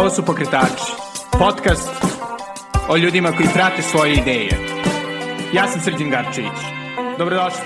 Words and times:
Ovo 0.00 0.10
su 0.10 0.24
Pokretači, 0.24 0.92
podcast 1.38 1.90
o 2.88 2.96
ljudima 2.96 3.32
koji 3.32 3.48
prate 3.54 3.82
svoje 3.82 4.12
ideje. 4.12 4.48
Ja 5.54 5.68
sam 5.68 5.80
Srđan 5.80 6.10
Garčević. 6.10 6.58
Dobrodošli. 7.18 7.60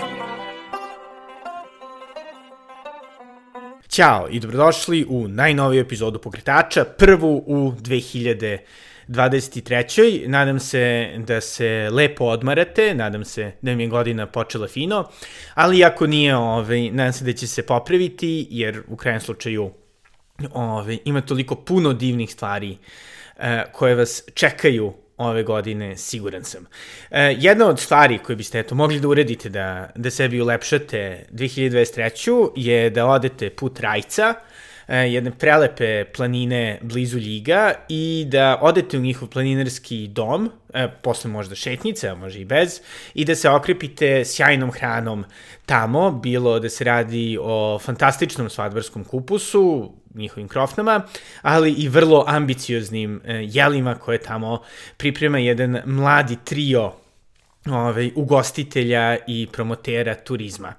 Ćao 3.89 4.29
i 4.31 4.41
dobrodošli 4.41 5.07
u 5.09 5.29
najnoviju 5.29 5.81
epizodu 5.81 6.19
Pokretača, 6.19 6.85
prvu 6.85 7.45
u 7.47 7.73
2023. 7.73 10.29
Nadam 10.29 10.61
se 10.61 11.15
da 11.27 11.41
se 11.41 11.89
lepo 11.93 12.25
odmarate, 12.25 12.95
nadam 12.95 13.25
se 13.25 13.53
da 13.63 13.75
mi 13.75 13.83
je 13.83 13.89
godina 13.89 14.27
počela 14.27 14.69
fino, 14.69 15.09
ali 15.55 15.85
ako 15.85 16.07
nije, 16.07 16.37
ovaj, 16.37 16.91
nadam 16.91 17.13
se 17.13 17.25
da 17.25 17.33
će 17.33 17.47
se 17.47 17.67
popraviti, 17.67 18.47
jer 18.51 18.83
u 18.89 18.97
krajem 18.97 19.21
slučaju 19.21 19.71
ove, 20.53 20.99
ima 21.05 21.21
toliko 21.21 21.55
puno 21.55 21.93
divnih 21.93 22.33
stvari 22.33 22.79
e, 23.39 23.65
koje 23.73 23.95
vas 23.95 24.23
čekaju 24.35 24.93
ove 25.17 25.43
godine, 25.43 25.97
siguran 25.97 26.45
sam. 26.45 26.67
E, 27.11 27.37
jedna 27.39 27.69
od 27.69 27.81
stvari 27.81 28.19
koje 28.19 28.37
biste 28.37 28.59
eto, 28.59 28.75
mogli 28.75 29.01
da 29.01 29.09
uredite 29.09 29.49
da, 29.49 29.91
da 29.97 30.11
sebi 30.11 30.41
ulepšate 30.41 31.27
2023. 31.33 32.51
je 32.57 32.91
da 32.91 33.07
odete 33.07 33.51
put 33.51 33.81
Rajca, 33.81 34.35
jedne 34.89 35.31
prelepe 35.31 36.05
planine 36.05 36.79
blizu 36.83 37.19
Ljiga 37.19 37.73
i 37.89 38.27
da 38.29 38.59
odete 38.63 38.99
u 38.99 39.01
njihov 39.01 39.29
planinarski 39.29 40.09
dom, 40.09 40.51
e, 40.75 40.89
posle 41.03 41.31
možda 41.31 41.55
šetnice, 41.55 42.09
a 42.09 42.15
može 42.15 42.41
i 42.41 42.45
bez, 42.45 42.81
i 43.15 43.25
da 43.25 43.35
se 43.35 43.51
okrepite 43.51 44.25
sjajnom 44.25 44.71
hranom 44.71 45.25
tamo, 45.67 46.11
bilo 46.11 46.59
da 46.61 46.69
se 46.69 46.85
radi 46.85 47.39
o 47.41 47.79
fantastičnom 47.79 48.51
svadbarskom 48.51 49.05
kupusu, 49.05 49.93
njihovim 50.15 50.49
krofnama, 50.49 51.03
ali 51.43 51.73
i 51.73 51.89
vrlo 51.89 52.25
ambicioznim 52.27 53.21
e, 53.25 53.35
jelima 53.49 53.95
koje 53.95 54.19
tamo 54.19 54.63
priprema 54.97 55.39
jedan 55.39 55.81
mladi 55.85 56.37
trio 56.45 56.93
ovaj, 57.71 58.11
ugostitelja 58.15 59.17
i 59.27 59.49
promotera 59.53 60.15
turizma. 60.15 60.75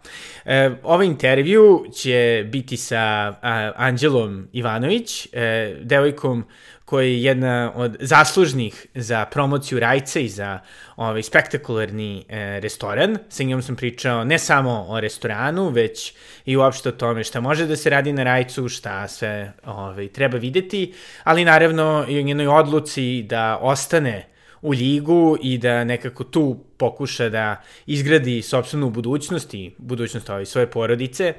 E, 0.45 0.71
ovaj 0.83 1.05
intervju 1.05 1.85
će 1.93 2.45
biti 2.51 2.77
sa 2.77 2.97
a, 3.41 3.71
Anđelom 3.75 4.47
Ivanović, 4.53 5.27
e, 5.33 5.75
devojkom 5.81 6.45
koja 6.85 7.05
je 7.05 7.23
jedna 7.23 7.71
od 7.75 7.97
zaslužnih 7.99 8.85
za 8.95 9.25
promociju 9.25 9.79
Rajca 9.79 10.19
i 10.19 10.29
za 10.29 10.59
ovaj, 10.95 11.23
spektakularni 11.23 12.25
e, 12.29 12.59
restoran. 12.59 13.17
Sa 13.29 13.43
njom 13.43 13.61
sam 13.61 13.75
pričao 13.75 14.23
ne 14.23 14.39
samo 14.39 14.85
o 14.89 14.99
restoranu, 14.99 15.69
već 15.69 16.13
i 16.45 16.57
uopšte 16.57 16.89
o 16.89 16.91
tome 16.91 17.23
šta 17.23 17.41
može 17.41 17.65
da 17.65 17.75
se 17.75 17.89
radi 17.89 18.13
na 18.13 18.23
Rajcu, 18.23 18.69
šta 18.69 19.07
sve 19.07 19.53
ovaj, 19.65 20.07
treba 20.07 20.37
videti, 20.37 20.93
ali 21.23 21.45
naravno 21.45 22.05
i 22.09 22.19
o 22.19 22.21
njenoj 22.21 22.47
odluci 22.47 23.23
da 23.23 23.57
ostane 23.61 24.34
u 24.65 24.71
ligu 24.71 25.37
i 25.41 25.57
da 25.57 25.83
nekako 25.83 26.23
tu 26.23 26.57
pokuša 26.77 27.29
da 27.29 27.61
izgradi 27.85 28.41
sobstvenu 28.41 28.89
budućnost 28.89 29.53
i 29.53 29.71
budućnost 29.77 30.29
ove 30.29 30.45
svoje 30.45 30.67
porodice, 30.67 31.33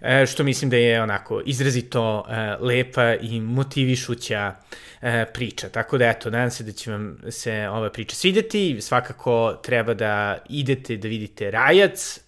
e, 0.00 0.26
što 0.26 0.44
mislim 0.44 0.70
da 0.70 0.76
je 0.76 1.02
onako 1.02 1.42
izrazito 1.46 2.24
e, 2.28 2.56
lepa 2.60 3.14
i 3.14 3.40
motivišuća 3.40 4.54
e, 5.02 5.24
priča. 5.34 5.68
Tako 5.68 5.98
da 5.98 6.08
eto, 6.08 6.30
nadam 6.30 6.50
se 6.50 6.64
da 6.64 6.72
će 6.72 6.90
vam 6.90 7.18
se 7.28 7.68
ova 7.68 7.90
priča 7.90 8.16
svideti. 8.16 8.80
Svakako 8.80 9.60
treba 9.62 9.94
da 9.94 10.38
idete 10.48 10.96
da 10.96 11.08
vidite 11.08 11.50
Rajac, 11.50 12.20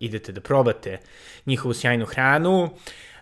idete 0.00 0.32
da 0.32 0.40
probate 0.40 0.98
njihovu 1.46 1.74
sjajnu 1.74 2.06
hranu, 2.06 2.70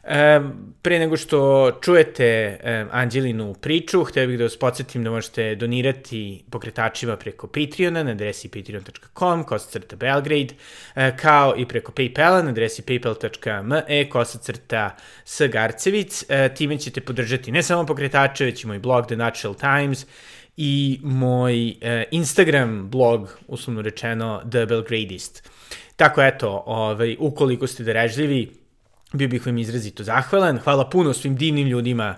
E, 0.06 0.40
pre 0.82 0.98
nego 0.98 1.16
što 1.16 1.70
čujete 1.82 2.58
Anđelinu 2.90 3.54
priču, 3.54 4.04
htio 4.04 4.26
bih 4.26 4.38
da 4.38 4.44
vas 4.44 4.56
podsjetim 4.56 5.04
da 5.04 5.10
možete 5.10 5.54
donirati 5.54 6.44
pokretačima 6.50 7.16
preko 7.16 7.46
Patreona 7.46 8.02
na 8.02 8.10
adresi 8.10 8.48
patreon.com, 8.48 9.44
kosacrta 9.44 9.96
Belgrade, 9.96 10.54
e, 10.94 11.16
kao 11.16 11.54
i 11.56 11.68
preko 11.68 11.92
Paypala 11.92 12.42
na 12.42 12.50
adresi 12.50 12.82
paypal.me, 12.82 14.08
kosacrta 14.08 14.96
S. 15.24 15.40
Garcevic. 15.52 16.24
E, 16.28 16.54
time 16.54 16.78
ćete 16.78 17.00
podržati 17.00 17.52
ne 17.52 17.62
samo 17.62 17.86
pokretače, 17.86 18.44
već 18.44 18.64
i 18.64 18.66
moj 18.66 18.78
blog 18.78 19.06
The 19.06 19.16
Natural 19.16 19.54
Times, 19.54 20.06
i 20.56 21.00
moj 21.02 21.68
e, 21.68 22.04
Instagram 22.10 22.90
blog, 22.90 23.38
uslovno 23.48 23.82
rečeno, 23.82 24.42
The 24.50 24.66
Belgradist. 24.66 25.50
Tako 25.96 26.22
eto, 26.22 26.62
ovaj, 26.66 27.16
ukoliko 27.18 27.66
ste 27.66 27.84
darežljivi, 27.84 28.63
bio 29.14 29.28
bih 29.28 29.46
vam 29.46 29.58
izrazito 29.58 30.02
zahvalan. 30.02 30.58
Hvala 30.58 30.90
puno 30.90 31.12
svim 31.12 31.36
divnim 31.36 31.68
ljudima 31.68 32.16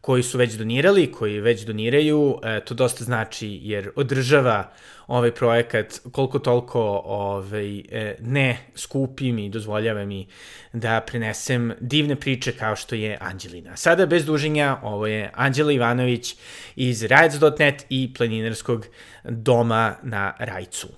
koji 0.00 0.22
su 0.22 0.38
već 0.38 0.54
donirali, 0.54 1.12
koji 1.12 1.40
već 1.40 1.62
doniraju, 1.62 2.38
e, 2.42 2.60
to 2.64 2.74
dosta 2.74 3.04
znači 3.04 3.60
jer 3.62 3.90
održava 3.96 4.70
ovaj 5.06 5.34
projekat 5.34 6.00
koliko 6.12 6.38
toliko 6.38 7.02
ovaj, 7.04 7.78
e, 7.78 8.16
ne 8.20 8.58
skupim 8.74 9.38
i 9.38 9.50
dozvoljava 9.50 10.04
mi 10.04 10.26
da 10.72 11.00
prenesem 11.06 11.72
divne 11.80 12.16
priče 12.16 12.52
kao 12.52 12.76
što 12.76 12.94
je 12.94 13.18
Anđelina. 13.20 13.76
Sada 13.76 14.06
bez 14.06 14.24
duženja, 14.24 14.76
ovo 14.82 15.06
je 15.06 15.30
Anđela 15.34 15.72
Ivanović 15.72 16.36
iz 16.76 17.02
Rajec.net 17.02 17.86
i 17.88 18.14
planinarskog 18.14 18.86
doma 19.24 19.94
na 20.02 20.34
Rajcu. 20.38 20.88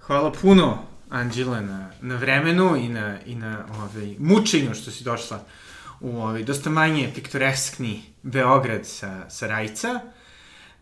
Hvala 0.00 0.32
puno 0.32 0.95
Anđela 1.10 1.60
na, 1.60 1.90
na 2.00 2.16
vremenu 2.16 2.76
i 2.76 2.88
na, 2.88 3.18
i 3.26 3.34
na 3.34 3.64
ovaj, 3.78 4.14
mučenju 4.18 4.74
što 4.74 4.90
si 4.90 5.04
došla 5.04 5.44
u 6.00 6.16
ovaj, 6.16 6.42
dosta 6.42 6.70
manje 6.70 7.10
piktoreskni 7.14 8.02
Beograd 8.22 8.86
sa, 8.86 9.30
sa 9.30 9.46
Rajca. 9.46 10.00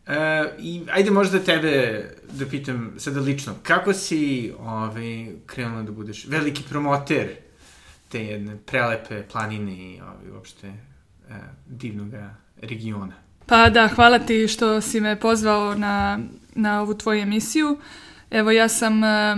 E, 0.06 0.44
I 0.58 0.82
ajde 0.92 1.10
možda 1.10 1.38
tebe 1.38 2.04
da 2.32 2.46
pitam 2.46 2.94
sada 2.98 3.20
lično, 3.20 3.54
kako 3.62 3.92
si 3.92 4.52
ovaj, 4.58 5.26
krenula 5.46 5.82
da 5.82 5.92
budeš 5.92 6.26
veliki 6.26 6.62
promoter 6.68 7.28
te 8.08 8.24
jedne 8.24 8.56
prelepe 8.56 9.22
planine 9.22 9.72
i 9.72 10.00
ovaj, 10.00 10.30
uopšte 10.34 10.66
e, 10.66 10.74
divnog 11.66 12.12
regiona? 12.60 13.14
Pa 13.46 13.70
da, 13.70 13.88
hvala 13.88 14.18
ti 14.18 14.48
što 14.48 14.80
si 14.80 15.00
me 15.00 15.20
pozvao 15.20 15.74
na, 15.74 16.18
na 16.54 16.80
ovu 16.80 16.94
tvoju 16.94 17.20
emisiju. 17.20 17.78
Evo 18.30 18.50
ja 18.50 18.68
sam 18.68 19.04
e, 19.04 19.36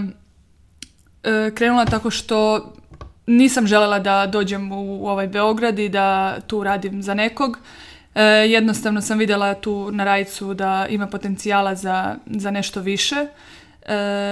krenula 1.55 1.85
tako 1.85 2.11
što 2.11 2.73
nisam 3.27 3.67
želela 3.67 3.99
da 3.99 4.27
dođem 4.27 4.73
u 4.73 5.07
ovaj 5.09 5.29
Beograd 5.29 5.79
i 5.79 5.89
da 5.89 6.41
tu 6.47 6.65
radim 6.65 7.03
za 7.03 7.15
nekog. 7.15 7.59
E, 8.15 8.23
jednostavno 8.25 9.01
sam 9.01 9.19
vidjela 9.19 9.55
tu 9.55 9.91
na 9.93 10.05
Rajcu 10.05 10.55
da 10.55 10.87
ima 10.91 11.07
potencijala 11.07 11.75
za, 11.75 12.17
za 12.27 12.51
nešto 12.51 12.81
više. 12.81 13.17
E, 13.17 13.29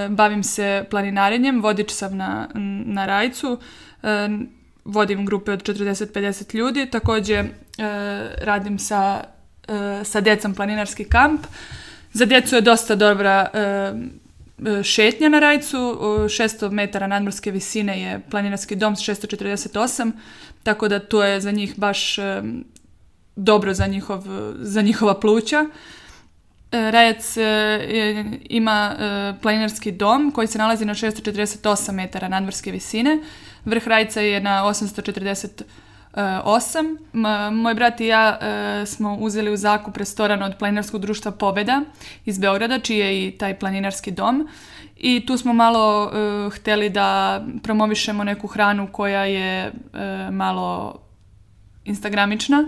bavim 0.09 0.43
se 0.43 0.85
planinarenjem, 0.89 1.61
vodič 1.61 1.91
sam 1.91 2.17
na, 2.17 2.47
na 2.85 3.05
Rajcu, 3.05 3.59
e, 4.03 4.29
vodim 4.85 5.25
grupe 5.25 5.51
od 5.51 5.63
40-50 5.63 6.55
ljudi, 6.55 6.89
također 6.91 7.39
e, 7.39 7.49
radim 8.41 8.79
sa, 8.79 9.23
e, 9.67 10.03
sa 10.03 10.21
djecom 10.21 10.55
planinarski 10.55 11.03
kamp. 11.03 11.41
Za 12.13 12.25
djecu 12.25 12.55
je 12.55 12.61
dosta 12.61 12.95
dobra 12.95 13.49
E, 13.53 13.93
šetnja 14.83 15.29
na 15.29 15.39
Rajcu, 15.39 15.77
600 15.77 16.71
metara 16.71 17.07
nadmorske 17.07 17.51
visine 17.51 18.01
je 18.01 18.21
planinarski 18.29 18.75
dom 18.75 18.95
s 18.95 18.99
648, 18.99 20.11
tako 20.63 20.87
da 20.87 20.99
to 20.99 21.23
je 21.23 21.41
za 21.41 21.51
njih 21.51 21.73
baš 21.79 22.17
e, 22.17 22.41
dobro 23.35 23.73
za, 23.73 23.87
njihov, 23.87 24.23
za 24.59 24.81
njihova 24.81 25.19
pluća. 25.19 25.65
E, 26.71 26.91
Rajac 26.91 27.37
ima 28.49 28.95
planinarski 29.41 29.91
dom 29.91 30.31
koji 30.31 30.47
se 30.47 30.57
nalazi 30.57 30.85
na 30.85 30.93
648 30.93 31.91
metara 31.91 32.27
nadmorske 32.27 32.71
visine. 32.71 33.19
Vrh 33.65 33.87
Rajca 33.87 34.21
je 34.21 34.41
na 34.41 34.63
840 34.63 35.63
osam. 36.43 36.97
Moj 37.51 37.73
brat 37.73 38.01
i 38.01 38.05
ja 38.05 38.37
e, 38.41 38.85
smo 38.85 39.15
uzeli 39.15 39.53
u 39.53 39.57
zakup 39.57 39.97
restoran 39.97 40.43
od 40.43 40.57
planinarskog 40.59 41.01
društva 41.01 41.31
Pobeda 41.31 41.81
iz 42.25 42.39
Beograda, 42.39 42.79
čiji 42.79 42.97
je 42.97 43.27
i 43.27 43.31
taj 43.31 43.59
planinarski 43.59 44.11
dom. 44.11 44.47
I 44.97 45.25
tu 45.25 45.37
smo 45.37 45.53
malo 45.53 46.11
e, 46.13 46.49
hteli 46.49 46.89
da 46.89 47.41
promovišemo 47.63 48.23
neku 48.23 48.47
hranu 48.47 48.87
koja 48.91 49.25
je 49.25 49.71
malo 50.31 50.99
instagramična, 51.85 52.63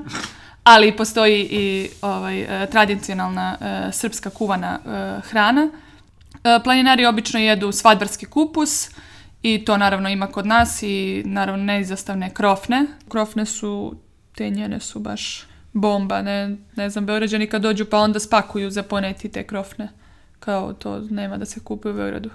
ali 0.63 0.97
postoji 0.97 1.47
i 1.51 1.89
ovaj, 2.01 2.67
tradicionalna 2.71 3.57
srpska 3.91 4.29
kuvana 4.29 4.79
hrana. 5.23 5.69
Planinari 6.63 7.05
obično 7.05 7.39
jedu 7.39 7.71
svadbarski 7.71 8.25
kupus, 8.25 8.89
i 9.41 9.65
to 9.65 9.77
naravno 9.77 10.09
ima 10.09 10.27
kod 10.27 10.45
nas 10.45 10.83
i 10.83 11.23
naravno 11.25 11.63
neizostavne 11.63 12.33
krofne. 12.33 12.85
Krofne 13.09 13.45
su, 13.45 13.95
te 14.35 14.49
njene 14.49 14.79
su 14.79 14.99
baš 14.99 15.47
bomba, 15.73 16.21
ne, 16.21 16.55
ne 16.75 16.89
znam, 16.89 17.05
Beograđani 17.05 17.47
kad 17.47 17.61
dođu 17.61 17.85
pa 17.85 17.97
onda 17.97 18.19
spakuju 18.19 18.69
za 18.69 18.83
poneti 18.83 19.29
te 19.29 19.47
krofne. 19.47 19.89
Kao 20.39 20.73
to 20.73 20.99
nema 20.99 21.37
da 21.37 21.45
se 21.45 21.59
kupuje 21.59 21.93
u 21.93 21.95
Beogradu. 21.95 22.29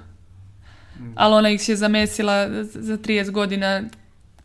Ali 1.15 1.35
ona 1.35 1.51
ih 1.51 1.69
je 1.69 1.77
zamesila 1.77 2.63
za 2.63 2.99
30 2.99 3.31
godina 3.31 3.83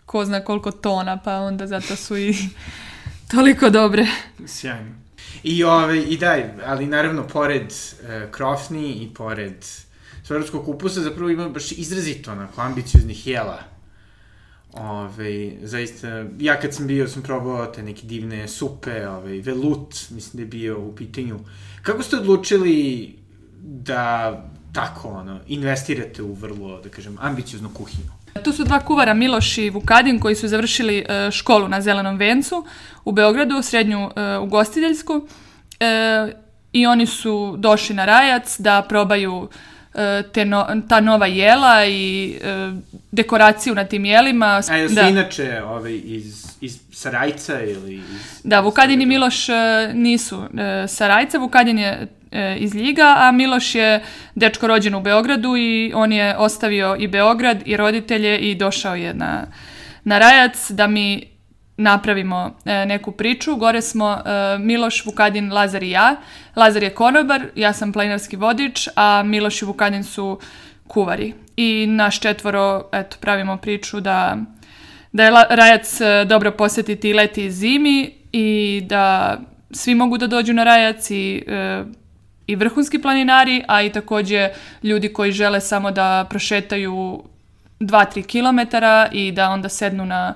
ko 0.06 0.26
zna 0.26 0.40
koliko 0.40 0.72
tona, 0.72 1.18
pa 1.18 1.40
onda 1.40 1.68
zato 1.68 1.96
su 1.96 2.18
i 2.18 2.36
toliko 3.32 3.70
dobre. 3.70 4.08
Sjajno. 4.46 4.92
I, 5.44 5.64
ove, 5.64 6.02
i 6.04 6.18
da, 6.18 6.38
ali 6.66 6.86
naravno, 6.86 7.28
pored 7.28 7.62
uh, 7.62 8.32
Krofni 8.32 8.94
i 8.94 9.14
pored 9.14 9.66
Svarovskog 10.28 10.66
kupusa, 10.66 11.02
zapravo 11.02 11.30
ima 11.30 11.50
baš 11.50 11.72
izrazito 11.72 12.32
onako 12.32 12.62
ambicioznih 12.62 13.28
jela. 13.28 13.60
Ove, 14.74 15.52
zaista, 15.62 16.26
ja 16.40 16.60
kad 16.60 16.74
sam 16.74 16.88
bio, 16.88 17.08
sam 17.08 17.22
probao 17.22 17.66
te 17.66 17.84
neke 17.84 18.08
divne 18.08 18.48
supe, 18.48 19.08
ove, 19.08 19.42
velut, 19.42 19.96
mislim 20.10 20.32
da 20.34 20.42
je 20.42 20.46
bio 20.46 20.80
u 20.80 20.96
pitanju. 20.96 21.40
Kako 21.82 22.04
ste 22.04 22.18
odlučili 22.18 23.16
da 23.62 24.34
tako, 24.74 25.10
ono, 25.10 25.40
investirate 25.48 26.24
u 26.24 26.34
vrlo, 26.34 26.82
da 26.82 26.90
kažem, 26.90 27.18
ambicioznu 27.22 27.70
kuhinju? 27.74 28.12
Tu 28.44 28.52
su 28.52 28.64
dva 28.64 28.80
kuvara, 28.80 29.14
Miloš 29.14 29.58
i 29.58 29.70
Vukadin, 29.70 30.20
koji 30.20 30.36
su 30.36 30.48
završili 30.48 30.98
e, 30.98 31.32
školu 31.32 31.68
na 31.68 31.82
Zelenom 31.82 32.18
vencu 32.18 32.66
u 33.06 33.12
Beogradu, 33.12 33.62
srednju 33.62 34.10
e, 34.16 34.38
ugostiteljsku. 34.38 35.28
E, 35.80 36.34
I 36.74 36.86
oni 36.86 37.06
su 37.06 37.56
došli 37.58 37.96
na 37.96 38.06
Rajac 38.06 38.60
da 38.60 38.86
probaju 38.90 39.50
e, 39.52 39.77
te 40.34 40.46
no, 40.46 40.82
ta 40.90 41.00
nova 41.00 41.26
jela 41.26 41.86
i 41.86 42.38
e, 42.42 42.72
dekoraciju 43.12 43.76
na 43.76 43.86
tim 43.86 44.06
jelima. 44.06 44.62
A 44.70 44.76
jesu 44.76 44.96
da. 44.96 45.02
inače 45.02 45.62
ovaj, 45.64 46.02
iz, 46.04 46.46
iz 46.62 46.80
Sarajca 46.92 47.62
ili 47.62 47.96
iz... 47.96 48.42
Da, 48.44 48.60
Vukadin 48.60 49.02
i 49.02 49.06
Miloš 49.06 49.50
e, 49.50 49.54
nisu 49.94 50.44
e, 50.44 50.88
Sarajca, 50.88 51.38
Vukadin 51.38 51.80
je 51.80 52.08
e, 52.32 52.56
iz 52.60 52.76
Ljiga, 52.76 53.16
a 53.18 53.32
Miloš 53.32 53.76
je 53.76 54.04
dečko 54.36 54.68
rođen 54.68 54.96
u 54.96 55.02
Beogradu 55.02 55.58
i 55.58 55.92
on 55.96 56.12
je 56.12 56.38
ostavio 56.38 56.96
i 57.00 57.08
Beograd 57.08 57.62
i 57.66 57.78
roditelje 57.78 58.38
i 58.40 58.56
došao 58.56 58.96
je 58.96 59.14
na, 59.14 59.48
na 60.04 60.20
Rajac 60.20 60.72
da 60.72 60.88
mi 60.88 61.37
napravimo 61.78 62.56
e, 62.66 62.86
neku 62.86 63.12
priču. 63.12 63.56
Gore 63.56 63.82
smo 63.82 64.12
e, 64.12 64.58
Miloš, 64.60 65.06
Vukadin, 65.06 65.54
Lazar 65.54 65.84
i 65.84 65.90
ja. 65.90 66.16
Lazar 66.56 66.84
je 66.84 66.90
konobar, 66.90 67.42
ja 67.56 67.74
sam 67.74 67.94
planinarski 67.94 68.36
vodič, 68.36 68.88
a 68.96 69.24
Miloš 69.24 69.62
i 69.62 69.66
Vukadin 69.66 70.04
su 70.04 70.40
kuvari. 70.88 71.34
I 71.58 71.86
naš 71.88 72.20
četvoro, 72.20 72.90
eto, 72.92 73.18
pravimo 73.22 73.58
priču 73.58 74.00
da, 74.00 74.38
da 75.12 75.24
je 75.24 75.32
Rajac 75.50 76.02
e, 76.02 76.26
dobro 76.26 76.52
posjetiti 76.52 77.14
leti 77.14 77.46
i 77.46 77.52
zimi 77.52 78.14
i 78.32 78.82
da 78.86 79.38
svi 79.72 79.96
mogu 79.96 80.18
da 80.18 80.28
dođu 80.28 80.54
na 80.54 80.64
Rajac 80.64 81.12
i, 81.12 81.44
e, 81.48 81.84
i 82.48 82.56
vrhunski 82.56 83.02
planinari, 83.02 83.64
a 83.68 83.82
i 83.82 83.92
takođe 83.92 84.50
ljudi 84.84 85.14
koji 85.14 85.32
žele 85.32 85.62
samo 85.62 85.92
da 85.92 86.26
prošetaju 86.30 87.24
2-3 87.80 88.24
km 88.24 88.78
i 89.12 89.32
da 89.32 89.50
onda 89.50 89.70
sednu 89.70 90.06
na 90.06 90.36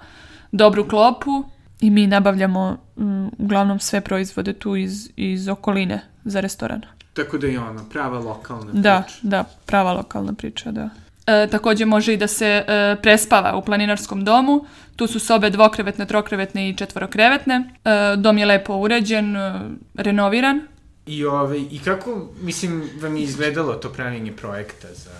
dobru 0.51 0.88
klopu 0.88 1.44
i 1.80 1.89
mi 1.89 2.07
nabavljamo 2.07 2.77
mm, 2.98 3.27
uglavnom 3.38 3.80
sve 3.80 4.01
proizvode 4.01 4.53
tu 4.53 4.75
iz, 4.75 5.09
iz 5.15 5.48
okoline 5.48 6.01
za 6.25 6.39
restoran. 6.39 6.81
Tako 7.13 7.38
da 7.38 7.48
je 7.48 7.59
ono, 7.59 7.89
prava 7.89 8.19
lokalna 8.19 8.71
Da, 8.74 9.03
priča. 9.06 9.19
da, 9.21 9.44
prava 9.65 9.94
lokalna 9.94 10.33
priča, 10.33 10.71
da. 10.71 10.89
E, 11.27 11.48
takođe 11.48 11.86
može 11.86 12.13
i 12.13 12.18
da 12.18 12.27
se 12.27 12.45
e, 12.68 12.95
prespava 13.01 13.56
u 13.56 13.62
planinarskom 13.62 14.25
domu. 14.25 14.65
Tu 14.95 15.07
su 15.07 15.19
sobe 15.19 15.50
dvokrevetne, 15.50 16.06
trokrevetne 16.06 16.69
i 16.69 16.75
četvorokrevetne. 16.77 17.56
E, 17.86 17.89
dom 18.18 18.38
je 18.38 18.45
lepo 18.45 18.75
uređen, 18.75 19.36
e, 19.36 19.59
renoviran. 19.95 20.62
I, 21.06 21.25
ovaj, 21.25 21.59
I 21.71 21.80
kako, 21.86 22.27
mislim, 22.42 22.89
vam 23.01 23.15
je 23.18 23.24
izgledalo 23.24 23.74
to 23.74 23.89
pravljenje 23.89 24.31
projekta 24.31 24.88
za, 24.94 25.12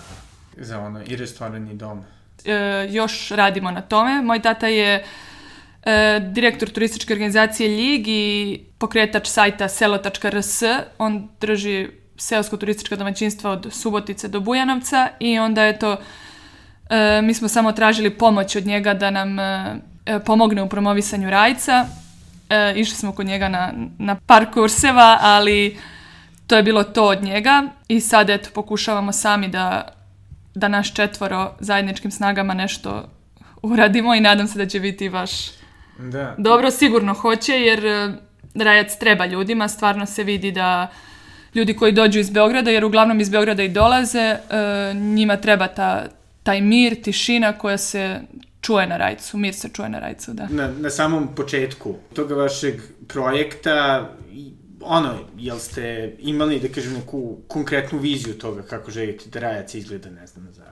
za 0.58 0.80
ono, 0.80 1.02
i 1.08 1.16
restoran 1.16 1.68
i 1.72 1.74
dom? 1.74 2.02
E, 2.46 2.88
još 2.90 3.30
radimo 3.30 3.72
na 3.72 3.82
tome. 3.82 4.22
Moj 4.22 4.42
tata 4.42 4.68
je 4.68 5.04
e, 5.84 6.20
direktor 6.20 6.70
turističke 6.70 7.14
organizacije 7.14 7.70
Ljig 7.70 8.08
i 8.08 8.60
pokretač 8.78 9.28
sajta 9.28 9.70
selo.rs. 9.70 10.62
On 10.98 11.30
drži 11.42 11.88
seosko-turistička 12.18 12.96
domaćinstva 12.96 13.52
od 13.52 13.68
Subotice 13.72 14.28
do 14.28 14.40
Bujanovca 14.40 15.08
i 15.20 15.40
onda 15.40 15.64
je 15.64 15.80
to 15.80 15.98
e, 16.90 17.22
mi 17.22 17.34
smo 17.34 17.48
samo 17.48 17.72
tražili 17.72 18.10
pomoć 18.10 18.56
od 18.56 18.66
njega 18.66 18.94
da 18.94 19.10
nam 19.10 19.38
pomogne 20.26 20.64
u 20.64 20.70
promovisanju 20.70 21.30
rajca. 21.30 21.86
Išli 22.76 22.96
smo 22.96 23.12
kod 23.12 23.26
njega 23.26 23.50
na, 23.50 23.74
na 23.98 24.16
par 24.26 24.54
kurseva, 24.54 25.18
ali 25.22 25.78
to 26.48 26.56
je 26.56 26.64
bilo 26.64 26.84
to 26.84 27.06
od 27.06 27.24
njega 27.24 27.64
i 27.88 28.00
sad 28.00 28.30
eto 28.30 28.50
pokušavamo 28.54 29.12
sami 29.12 29.48
da 29.48 29.94
da 30.56 30.68
naš 30.68 30.94
četvoro 30.94 31.56
zajedničkim 31.60 32.12
snagama 32.12 32.54
nešto 32.54 33.10
uradimo 33.62 34.16
i 34.16 34.22
nadam 34.22 34.48
se 34.48 34.58
da 34.58 34.66
će 34.66 34.80
biti 34.80 35.10
baš 35.10 35.32
Da. 36.00 36.36
dobro, 36.38 36.72
sigurno 36.72 37.14
hoće 37.14 37.54
jer 37.54 37.86
e, 37.86 38.14
Rajac 38.56 38.98
treba 38.98 39.26
ljudima, 39.26 39.68
stvarno 39.68 40.06
se 40.06 40.24
vidi 40.24 40.52
da 40.52 40.88
ljudi 41.56 41.74
koji 41.74 41.92
dođu 41.92 42.20
iz 42.20 42.30
Beograda, 42.30 42.72
jer 42.72 42.86
uglavnom 42.86 43.20
iz 43.20 43.30
Beograda 43.30 43.64
i 43.64 43.70
dolaze, 43.70 44.20
e, 44.20 44.38
njima 44.94 45.38
treba 45.38 45.68
ta, 45.68 46.06
taj 46.44 46.62
mir, 46.62 47.02
tišina 47.02 47.58
koja 47.58 47.78
se 47.78 48.22
čuje 48.62 48.88
na 48.88 48.98
Rajcu, 48.98 49.38
mir 49.38 49.54
se 49.54 49.70
čuje 49.70 49.90
na 49.90 50.00
Rajcu, 50.00 50.34
da. 50.34 50.48
Na, 50.50 50.70
na 50.80 50.90
samom 50.90 51.36
početku 51.36 51.96
toga 52.14 52.36
vašeg 52.36 52.82
projekta, 53.08 54.10
ono, 54.84 55.20
jel 55.38 55.60
ste 55.60 56.16
imali, 56.20 56.60
da 56.60 56.68
kažem, 56.68 56.94
neku 56.94 57.38
konkretnu 57.48 58.00
viziju 58.00 58.38
toga 58.38 58.62
kako 58.62 58.92
želite 58.92 59.30
da 59.30 59.40
Rajac 59.40 59.74
izgleda, 59.74 60.10
ne 60.10 60.28
znam, 60.28 60.48
za, 60.54 60.72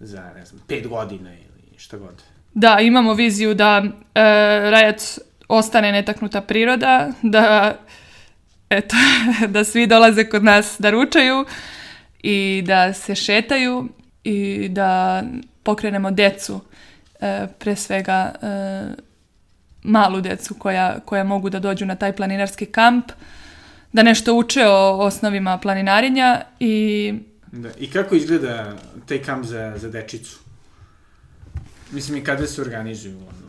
za 0.00 0.32
ne 0.36 0.44
znam, 0.44 0.62
pet 0.66 0.88
godina 0.88 1.30
ili 1.34 1.78
šta 1.78 1.96
god? 1.96 2.22
Da, 2.54 2.78
imamo 2.80 3.14
viziju 3.14 3.54
da 3.54 3.82
e, 3.84 4.20
Rajac 4.70 5.18
ostane 5.48 5.92
netaknuta 5.92 6.40
priroda, 6.40 7.12
da 7.22 7.76
eto, 8.70 8.96
da 9.54 9.64
svi 9.64 9.86
dolaze 9.86 10.24
kod 10.24 10.44
nas 10.44 10.76
da 10.78 10.90
ručaju 10.90 11.44
i 12.22 12.62
da 12.66 12.92
se 12.92 13.14
šetaju 13.14 13.88
i 14.24 14.68
da 14.68 15.22
pokrenemo 15.62 16.10
decu, 16.10 16.60
e, 17.20 17.46
pre 17.58 17.76
svega 17.76 18.34
e, 18.42 19.07
malu 19.82 20.20
decu 20.20 20.54
koja, 20.54 21.00
koja 21.00 21.24
mogu 21.24 21.50
da 21.50 21.58
dođu 21.58 21.86
na 21.86 21.94
taj 21.94 22.16
planinarski 22.16 22.66
kamp, 22.66 23.12
da 23.92 24.02
nešto 24.02 24.34
uče 24.34 24.66
o 24.66 24.96
osnovima 24.98 25.58
planinarenja 25.58 26.42
i 26.60 27.14
Da. 27.52 27.68
I 27.78 27.90
kako 27.90 28.14
izgleda 28.14 28.76
taj 29.06 29.22
kamp 29.22 29.44
za, 29.44 29.74
za 29.76 29.88
dečicu? 29.88 30.38
Mislim, 31.90 32.18
i 32.18 32.24
kada 32.24 32.46
se 32.46 32.60
organizuju, 32.62 33.16
ono? 33.16 33.48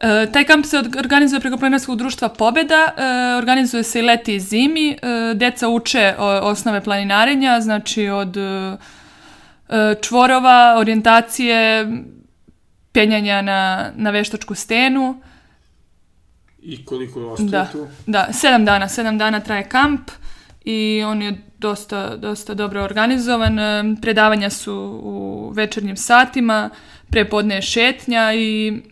E, 0.00 0.32
taj 0.32 0.44
kamp 0.44 0.66
se 0.66 0.78
organizuje 0.98 1.40
preko 1.40 1.56
planinarskog 1.56 1.98
društva 1.98 2.28
Pobeda, 2.28 2.92
e, 2.96 3.36
organizuje 3.36 3.82
se 3.82 3.98
i 3.98 4.02
leti 4.02 4.34
i 4.34 4.40
zimi, 4.40 4.90
e, 4.90 4.96
deca 5.34 5.68
uče 5.68 6.14
o, 6.18 6.24
osnove 6.26 6.80
planinarenja, 6.80 7.60
znači 7.60 8.08
od 8.08 8.36
e, 8.36 8.76
čvorova, 10.00 10.76
orijentacije, 10.78 11.86
penjanja 12.96 13.42
na, 13.42 13.90
na 13.96 14.10
veštačku 14.10 14.54
stenu. 14.54 15.20
I 16.62 16.84
koliko 16.84 17.26
ostaje 17.26 17.50
Da, 17.50 17.68
tu? 17.72 17.86
da, 18.06 18.28
sedam 18.32 18.64
dana, 18.64 18.88
sedam 18.88 19.18
dana 19.18 19.40
traje 19.40 19.68
kamp 19.68 20.10
i 20.64 21.02
on 21.06 21.22
je 21.22 21.38
dosta, 21.58 22.16
dosta 22.16 22.54
dobro 22.54 22.82
organizovan. 22.82 23.58
Predavanja 24.02 24.50
su 24.50 25.00
u 25.02 25.50
večernjim 25.54 25.96
satima, 25.96 26.70
prepodne 27.10 27.54
je 27.54 27.62
šetnja 27.62 28.32
i, 28.34 28.82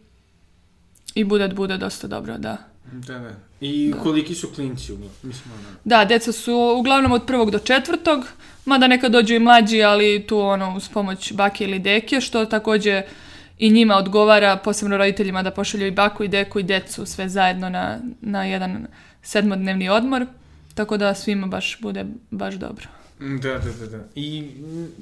i 1.14 1.24
bude, 1.24 1.48
bude 1.48 1.76
dosta 1.76 2.06
dobro, 2.06 2.38
da. 2.38 2.56
Da, 2.92 3.18
da. 3.18 3.30
I 3.60 3.94
koliki 4.02 4.34
su 4.34 4.48
klinci, 4.54 4.92
mislim, 5.22 5.52
ono... 5.54 5.76
Da, 5.84 6.04
deca 6.04 6.32
su 6.32 6.74
uglavnom 6.78 7.12
od 7.12 7.26
prvog 7.26 7.50
do 7.50 7.58
četvrtog, 7.58 8.26
mada 8.64 8.86
nekad 8.86 9.12
dođu 9.12 9.34
i 9.34 9.38
mlađi, 9.38 9.82
ali 9.82 10.24
tu 10.28 10.38
ono 10.38 10.76
uz 10.76 10.88
pomoć 10.88 11.32
bake 11.32 11.64
ili 11.64 11.78
deke, 11.78 12.20
što 12.20 12.44
takođe 12.44 13.02
i 13.58 13.70
njima 13.70 13.96
odgovara, 13.96 14.56
posebno 14.56 14.96
roditeljima 14.96 15.42
da 15.42 15.50
pošalju 15.50 15.86
i 15.86 15.90
baku 15.90 16.24
i 16.24 16.28
deku 16.28 16.58
i 16.58 16.62
decu 16.62 17.06
sve 17.06 17.28
zajedno 17.28 17.68
na, 17.68 17.98
na 18.20 18.44
jedan 18.44 18.86
sedmodnevni 19.22 19.88
odmor, 19.88 20.26
tako 20.74 20.96
da 20.96 21.14
svima 21.14 21.46
baš 21.46 21.78
bude 21.80 22.06
baš 22.30 22.54
dobro. 22.54 22.86
Da, 23.20 23.58
da, 23.58 23.72
da, 23.80 23.86
da. 23.86 24.04
I, 24.14 24.50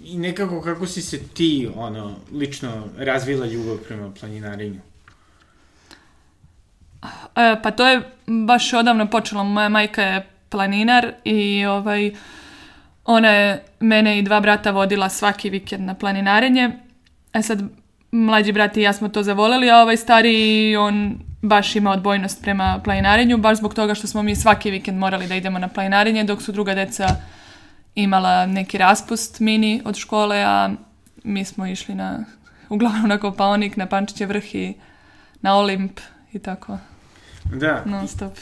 I 0.04 0.18
nekako 0.18 0.60
kako 0.60 0.86
si 0.86 1.02
se 1.02 1.18
ti, 1.18 1.68
ono, 1.76 2.16
lično 2.32 2.88
razvila 2.98 3.46
ljubav 3.46 3.76
prema 3.76 4.12
planinarenju? 4.20 4.80
E, 7.36 7.56
pa 7.62 7.70
to 7.70 7.88
je 7.88 8.02
baš 8.26 8.72
odavno 8.72 9.10
počelo. 9.10 9.44
Moja 9.44 9.68
majka 9.68 10.02
je 10.02 10.26
planinar 10.48 11.12
i 11.24 11.64
ovaj, 11.66 12.12
ona 13.04 13.30
je 13.30 13.64
mene 13.80 14.18
i 14.18 14.22
dva 14.22 14.40
brata 14.40 14.70
vodila 14.70 15.08
svaki 15.08 15.50
vikend 15.50 15.84
na 15.86 15.94
planinarenje. 15.94 16.70
E 17.32 17.42
sad, 17.42 17.62
mlađi 18.12 18.52
brat 18.52 18.76
i 18.76 18.82
ja 18.82 18.92
smo 18.92 19.08
to 19.08 19.22
zavoleli, 19.22 19.70
a 19.70 19.76
ovaj 19.76 19.96
stariji, 19.96 20.76
on 20.76 21.18
baš 21.42 21.76
ima 21.76 21.90
odbojnost 21.90 22.42
prema 22.42 22.80
planinarenju, 22.84 23.38
baš 23.38 23.58
zbog 23.58 23.74
toga 23.74 23.94
što 23.94 24.06
smo 24.06 24.22
mi 24.22 24.36
svaki 24.36 24.70
vikend 24.70 24.98
morali 24.98 25.26
da 25.26 25.34
idemo 25.34 25.58
na 25.58 25.68
planinarenje, 25.68 26.24
dok 26.24 26.42
su 26.42 26.52
druga 26.52 26.74
deca 26.74 27.08
imala 27.94 28.46
neki 28.46 28.78
raspust 28.78 29.40
mini 29.40 29.82
od 29.84 29.96
škole, 29.96 30.42
a 30.42 30.70
mi 31.24 31.44
smo 31.44 31.66
išli 31.66 31.94
na, 31.94 32.24
uglavnom 32.68 33.08
na 33.08 33.18
Kopaonik, 33.18 33.76
na 33.76 33.86
Pančiće 33.86 34.26
vrh 34.26 34.54
i 34.54 34.74
na 35.40 35.56
Olimp 35.56 36.00
i 36.32 36.38
tako. 36.38 36.78
Da. 37.44 37.82
non 37.86 38.08
stop. 38.08 38.32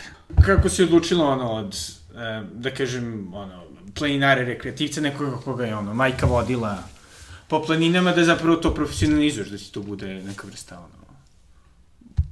Kako 0.47 0.69
si 0.69 0.83
odlučila 0.83 1.29
ono 1.29 1.51
od, 1.51 1.77
e, 2.17 2.43
da 2.55 2.71
kažem, 2.71 3.35
ono, 3.35 3.63
planinare, 3.95 4.45
rekreativca, 4.45 5.01
nekoga 5.01 5.37
koga 5.37 5.65
je 5.65 5.77
ono, 5.77 5.95
majka 5.95 6.27
vodila 6.27 6.79
po 7.51 7.63
planinama, 7.63 8.13
da 8.13 8.25
zapravo 8.25 8.57
to 8.57 8.75
profesionalizuješ, 8.75 9.49
da 9.49 9.59
ti 9.59 9.73
to 9.73 9.83
bude 9.83 10.07
neka 10.07 10.47
vrsta 10.47 10.79
ono, 10.79 11.17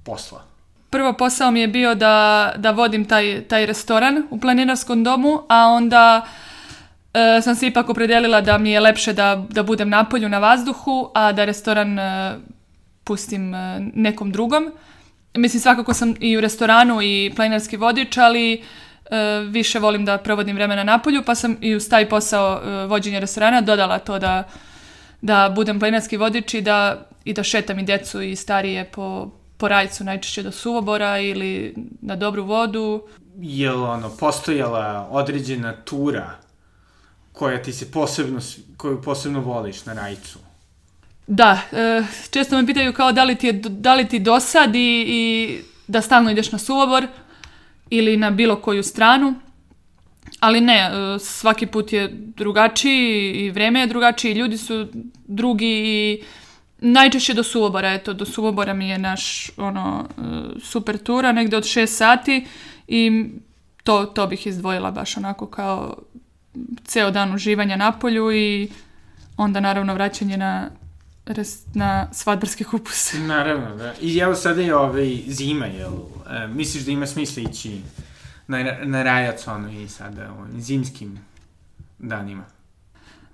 posla. 0.05 0.45
Prvo 0.91 1.13
posao 1.13 1.51
mi 1.51 1.61
je 1.61 1.69
bio 1.69 1.95
da, 1.95 2.53
da 2.57 2.71
vodim 2.71 3.05
taj, 3.05 3.43
taj 3.49 3.67
restoran 3.67 4.23
u 4.31 4.41
planinarskom 4.41 5.05
domu, 5.05 5.43
a 5.49 5.67
onda 5.67 6.27
e, 7.15 7.43
sam 7.43 7.55
se 7.55 7.67
ipak 7.67 7.89
opredelila 7.89 8.41
da 8.41 8.59
mi 8.59 8.71
je 8.71 8.81
lepše 8.81 9.13
da, 9.13 9.47
da 9.51 9.63
budem 9.63 9.89
na 9.89 10.05
polju 10.05 10.29
na 10.29 10.39
vazduhu, 10.39 11.11
a 11.15 11.33
da 11.33 11.45
restoran 11.45 11.99
e, 11.99 12.37
pustim 13.05 13.55
e, 13.55 13.81
nekom 13.95 14.33
drugom. 14.33 14.71
Mislim, 15.35 15.61
svakako 15.61 15.95
sam 15.95 16.15
i 16.21 16.37
u 16.37 16.41
restoranu 16.41 17.03
i 17.03 17.33
planinarski 17.37 17.77
vodič, 17.77 18.17
ali 18.19 18.53
e, 18.53 18.61
više 19.49 19.79
volim 19.79 20.05
da 20.05 20.19
provodim 20.19 20.57
vremena 20.57 20.85
na 20.85 20.99
polju, 20.99 21.23
pa 21.27 21.35
sam 21.35 21.57
i 21.61 21.75
uz 21.75 21.89
taj 21.89 22.09
posao 22.09 22.61
e, 22.65 22.87
vođenja 22.87 23.19
restorana 23.19 23.61
dodala 23.61 23.99
to 23.99 24.19
da, 24.19 24.45
da 25.21 25.53
budem 25.55 25.79
planinarski 25.79 26.17
vodič 26.17 26.55
i 26.55 26.61
da, 26.61 27.07
i 27.25 27.33
da 27.33 27.43
šetam 27.43 27.79
i 27.79 27.83
decu 27.83 28.23
i 28.23 28.37
starije 28.37 28.85
po, 28.85 29.31
po 29.57 29.69
rajcu, 29.69 30.05
najčešće 30.05 30.43
do 30.43 30.53
suvobora 30.53 31.19
ili 31.19 31.75
na 32.01 32.17
dobru 32.17 32.45
vodu. 32.45 33.03
Je 33.41 33.71
li 33.71 33.83
ono, 33.83 34.11
postojala 34.21 35.09
određena 35.11 35.73
tura 35.73 36.31
koja 37.33 37.63
ti 37.63 37.73
se 37.73 37.91
posebno, 37.91 38.41
koju 38.77 39.03
posebno 39.03 39.41
voliš 39.41 39.85
na 39.87 39.93
rajcu? 39.93 40.39
Da, 41.27 41.61
e, 41.73 42.03
često 42.31 42.57
me 42.57 42.67
pitaju 42.67 42.93
kao 42.93 43.13
da 43.13 43.25
li 43.25 43.37
ti, 43.37 43.47
je, 43.47 43.53
da 43.53 43.95
li 43.95 44.09
ti 44.09 44.19
dosadi 44.19 45.05
i 45.09 45.59
da 45.87 46.03
stalno 46.03 46.31
ideš 46.31 46.53
na 46.53 46.59
suvobor 46.59 47.07
ili 47.91 48.17
na 48.17 48.31
bilo 48.31 48.57
koju 48.57 48.83
stranu. 48.83 49.35
Ali 50.41 50.61
ne, 50.61 50.79
e, 50.79 51.19
svaki 51.19 51.67
put 51.67 51.93
je 51.93 52.09
drugačiji 52.13 53.33
i 53.33 53.51
vreme 53.51 53.81
je 53.81 53.87
drugačije 53.87 54.33
i 54.33 54.39
ljudi 54.39 54.59
su 54.59 54.87
drugi 55.27 55.83
i 55.87 56.23
najčešće 56.81 57.35
do 57.35 57.43
suvobora, 57.43 57.93
eto, 57.93 58.13
do 58.13 58.25
suvobora 58.25 58.75
mi 58.75 58.89
je 58.89 58.99
naš 58.99 59.51
ono, 59.57 60.09
e, 60.19 60.23
super 60.61 60.99
tura, 60.99 61.33
negde 61.33 61.57
od 61.57 61.65
6 61.65 61.87
sati 61.87 62.47
i 62.89 63.31
to, 63.85 64.05
to 64.07 64.27
bih 64.27 64.47
izdvojila 64.47 64.91
baš 64.91 65.17
onako 65.17 65.47
kao 65.47 65.97
ceo 66.85 67.11
dan 67.11 67.35
uživanja 67.35 67.77
na 67.77 67.93
polju 67.93 68.33
i 68.33 68.69
onda 69.37 69.61
naravno 69.61 69.95
vraćanje 69.95 70.37
na, 70.37 70.71
na 71.75 72.09
svadbarski 72.13 72.65
kupus. 72.65 73.13
Naravno, 73.13 73.77
da. 73.77 73.95
I 74.01 74.19
evo 74.19 74.35
sada 74.35 74.61
je 74.61 74.77
ovaj 74.77 75.19
zima, 75.27 75.67
jel? 75.67 75.93
E, 76.31 76.47
misliš 76.47 76.85
da 76.85 76.91
ima 76.91 77.07
smisla 77.07 77.43
ići 77.43 77.81
na, 78.49 78.77
na 78.85 79.03
rajac 79.03 79.47
ono 79.47 79.71
i 79.71 79.89
sada 79.89 80.31
o 80.39 80.43
ovim 80.43 80.61
zimskim 80.61 81.19
danima? 81.99 82.45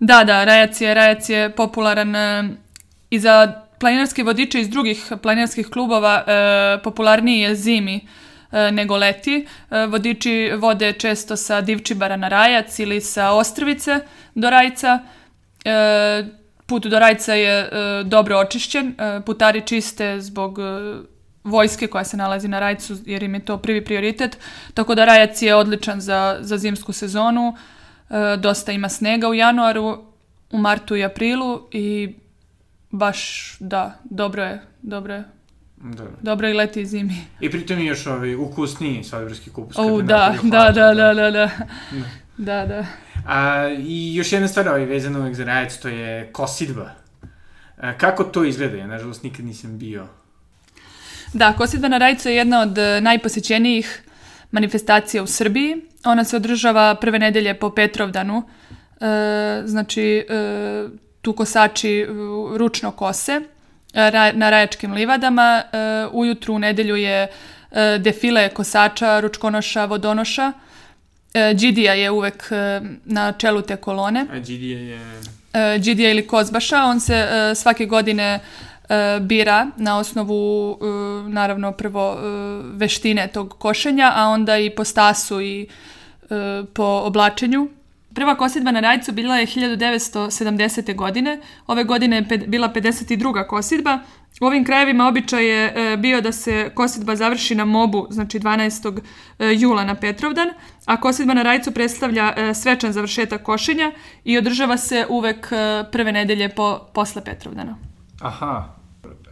Da, 0.00 0.25
da, 0.25 0.44
rajac 0.44 0.80
je, 0.80 0.94
rajac 0.94 1.28
je 1.28 1.50
popularan 1.56 2.16
e, 2.16 2.49
i 3.11 3.18
za 3.18 3.64
planinarske 3.80 4.23
vodiče 4.23 4.61
iz 4.61 4.68
drugih 4.68 5.12
planinarskih 5.23 5.68
klubova 5.68 6.25
e, 6.26 6.83
popularniji 6.83 7.40
je 7.40 7.54
zimi 7.54 8.00
e, 8.52 8.71
nego 8.73 8.97
leti. 8.97 9.47
E, 9.71 9.87
vodiči 9.87 10.52
vode 10.59 10.92
često 10.92 11.37
sa 11.37 11.61
Divčibara 11.61 12.16
na 12.16 12.28
Rajac 12.28 12.78
ili 12.78 13.00
sa 13.00 13.30
Ostrvice 13.30 14.00
do 14.35 14.50
Rajca. 14.50 14.99
E, 15.64 16.25
put 16.66 16.87
do 16.87 16.99
Rajca 16.99 17.35
je 17.35 17.59
e, 17.59 17.68
dobro 18.04 18.38
očišćen, 18.38 18.94
e, 18.99 19.21
putari 19.26 19.62
čiste 19.66 20.21
zbog 20.21 20.59
e, 20.59 21.13
vojske 21.44 21.86
koja 21.86 22.04
se 22.04 22.16
nalazi 22.16 22.48
na 22.48 22.60
Rajcu 22.60 22.96
jer 23.06 23.22
im 23.22 23.34
je 23.34 23.44
to 23.44 23.58
prvi 23.58 23.84
prioritet, 23.84 24.38
tako 24.74 24.94
da 24.94 25.04
Rajac 25.04 25.42
je 25.42 25.54
odličan 25.54 26.00
za, 26.00 26.38
za 26.40 26.58
zimsku 26.58 26.92
sezonu. 26.92 27.56
E, 28.10 28.36
dosta 28.36 28.72
ima 28.72 28.88
snega 28.88 29.28
u 29.28 29.34
januaru, 29.34 30.04
u 30.50 30.58
martu 30.58 30.96
i 30.96 31.04
aprilu 31.04 31.68
i 31.72 32.14
baš 32.90 33.50
da, 33.60 33.98
dobro 34.04 34.42
je, 34.42 34.62
dobro 34.82 35.14
je. 35.14 35.24
Da. 35.76 36.04
Dobro 36.22 36.48
i 36.48 36.52
leti 36.52 36.80
i 36.80 36.86
zimi. 36.86 37.14
I 37.40 37.50
pritom 37.50 37.78
je 37.78 37.86
još 37.86 38.06
ovaj 38.06 38.34
ukusniji 38.34 39.04
svadbarski 39.04 39.50
kupus. 39.50 39.76
O, 39.78 40.02
da, 40.02 40.28
napolju 40.32 40.50
da, 40.50 40.58
hladno, 40.58 40.82
da, 40.82 40.94
da, 40.94 41.14
da, 41.14 41.30
da. 41.30 41.50
Da, 42.36 42.66
da. 42.66 42.86
A, 43.26 43.68
I 43.78 44.14
još 44.14 44.32
jedna 44.32 44.48
stvar 44.48 44.68
ovaj, 44.68 44.84
vezana 44.84 45.18
uvek 45.18 45.34
za 45.34 45.44
rajac, 45.44 45.76
to 45.76 45.88
je 45.88 46.32
kosidba. 46.32 46.90
E, 47.82 47.98
kako 47.98 48.24
to 48.24 48.44
izgleda? 48.44 48.76
Ja, 48.76 48.86
nažalost, 48.86 49.22
nikad 49.22 49.44
nisam 49.44 49.78
bio. 49.78 50.06
Da, 51.34 51.52
Kosidba 51.52 51.88
na 51.88 51.98
Rajcu 51.98 52.28
je 52.28 52.36
jedna 52.36 52.60
od 52.60 52.78
e, 52.78 53.00
najposjećenijih 53.00 54.02
manifestacija 54.50 55.22
u 55.22 55.26
Srbiji. 55.26 55.76
Ona 56.04 56.24
se 56.24 56.36
održava 56.36 56.94
prve 56.94 57.18
nedelje 57.18 57.54
po 57.54 57.70
Petrovdanu. 57.70 58.42
E, 59.00 59.62
znači, 59.64 60.02
e, 60.02 60.24
tu 61.22 61.32
kosači 61.32 62.06
ručno 62.56 62.90
kose 62.90 63.40
ra- 63.94 64.32
na 64.32 64.50
rajačkim 64.50 64.92
livadama. 64.92 65.62
E, 65.72 65.78
ujutru 66.12 66.54
u 66.54 66.58
nedelju 66.58 66.96
je 66.96 67.28
defile 67.98 68.48
kosača, 68.48 69.20
ručkonoša, 69.20 69.84
vodonoša. 69.84 70.52
E, 71.34 71.54
Đidija 71.54 71.94
je 71.94 72.10
uvek 72.10 72.50
na 73.04 73.32
čelu 73.32 73.62
te 73.62 73.76
kolone. 73.76 74.26
A 74.32 74.38
Đidija 74.38 74.78
je... 74.78 75.00
e, 75.52 75.78
Đidija 75.78 76.10
ili 76.10 76.26
Kozbaša. 76.26 76.84
On 76.84 77.00
se 77.00 77.14
e, 77.14 77.54
svake 77.54 77.86
godine 77.86 78.24
e, 78.24 78.40
bira 79.20 79.70
na 79.76 79.98
osnovu, 79.98 80.72
e, 80.72 81.28
naravno, 81.28 81.72
prvo 81.72 82.12
e, 82.12 82.18
veštine 82.76 83.28
tog 83.28 83.54
košenja, 83.58 84.12
a 84.14 84.28
onda 84.28 84.58
i 84.58 84.70
po 84.70 84.84
stasu 84.84 85.40
i 85.40 85.66
e, 86.30 86.62
po 86.74 86.84
oblačenju. 86.84 87.68
Prva 88.14 88.34
kosidba 88.34 88.70
na 88.70 88.80
Rajcu 88.80 89.12
bila 89.12 89.36
je 89.36 89.46
1970. 89.46 90.94
godine. 90.94 91.40
Ove 91.66 91.84
godine 91.84 92.16
je 92.16 92.38
bila 92.38 92.68
52. 92.68 93.46
kosidba. 93.46 93.98
U 94.40 94.46
ovim 94.46 94.64
krajevima 94.64 95.08
običaj 95.08 95.46
je 95.46 95.92
e, 95.92 95.96
bio 95.96 96.20
da 96.20 96.32
se 96.32 96.70
kosidba 96.74 97.16
završi 97.16 97.54
na 97.54 97.64
mobu, 97.64 98.06
znači 98.10 98.38
12. 98.38 99.00
e, 99.38 99.54
jula 99.54 99.84
na 99.84 99.94
Petrovdan, 99.94 100.48
a 100.84 101.00
kosidba 101.00 101.34
na 101.34 101.42
Rajcu 101.42 101.72
predstavlja 101.72 102.32
e, 102.36 102.54
svečan 102.54 102.92
završetak 102.92 103.42
košenja 103.42 103.92
i 104.24 104.38
održava 104.38 104.76
se 104.76 105.06
uvek 105.08 105.52
e, 105.52 105.84
prve 105.92 106.12
nedelje 106.12 106.48
po, 106.48 106.78
posle 106.94 107.24
Petrovdana. 107.24 107.93
Aha. 108.21 108.64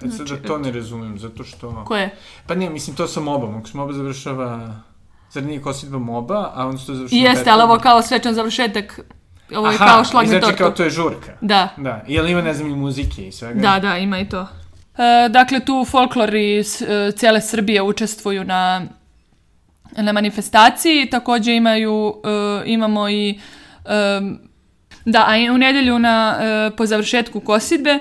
E 0.05 0.11
sad 0.11 0.29
da 0.29 0.37
to 0.37 0.59
ne 0.59 0.73
razumem, 0.73 1.19
zato 1.19 1.45
što... 1.45 1.85
Ko 1.85 1.97
je? 1.97 2.15
Pa 2.47 2.55
ne, 2.55 2.71
mislim, 2.71 2.97
to 2.97 3.07
sa 3.07 3.21
mobom. 3.21 3.57
Ako 3.57 3.69
se 3.69 3.77
moba 3.77 3.93
završava... 3.93 4.75
Zar 5.31 5.43
nije 5.43 5.63
kosidba 5.63 5.99
moba, 5.99 6.53
a 6.55 6.67
onda 6.67 6.79
se 6.79 6.87
to 6.87 6.95
završava... 6.95 7.23
Jeste, 7.23 7.51
ali 7.51 7.63
ovo 7.63 7.79
kao 7.79 8.03
svečan 8.03 8.35
završetak, 8.35 9.01
ovo 9.57 9.69
je 9.69 9.75
Aha, 9.75 9.87
kao 9.87 10.05
šlag 10.05 10.25
i 10.25 10.27
na 10.27 10.31
znači 10.31 10.43
tortu. 10.43 10.59
kao 10.59 10.71
to 10.71 10.83
je 10.83 10.91
žurka. 10.91 11.33
Da. 11.41 11.69
Da, 11.77 12.05
i 12.09 12.15
jel 12.15 12.29
ima, 12.29 12.43
ne 12.43 12.55
znam, 12.55 12.71
i 12.71 12.77
muzike 12.77 13.29
i 13.29 13.33
svega? 13.33 13.61
Da, 13.61 13.79
da, 13.79 13.99
ima 13.99 14.19
i 14.19 14.29
to. 14.29 14.47
E, 14.99 15.29
dakle, 15.29 15.61
tu 15.61 15.85
folklor 15.85 16.35
iz 16.35 16.83
e, 16.83 17.13
cijele 17.17 17.41
Srbije 17.41 17.83
učestvuju 17.83 18.45
na, 18.45 18.83
na 19.97 20.13
manifestaciji. 20.13 21.11
Također 21.11 21.55
imaju, 21.55 22.15
e, 22.25 22.63
imamo 22.67 23.09
i 23.09 23.41
e, 23.85 24.21
da, 25.05 25.25
a 25.29 25.53
u 25.55 25.59
nedjelju 25.59 25.99
na, 25.99 26.39
e, 26.41 26.77
po 26.77 26.87
završetku 26.87 27.41
kosidbe 27.41 27.99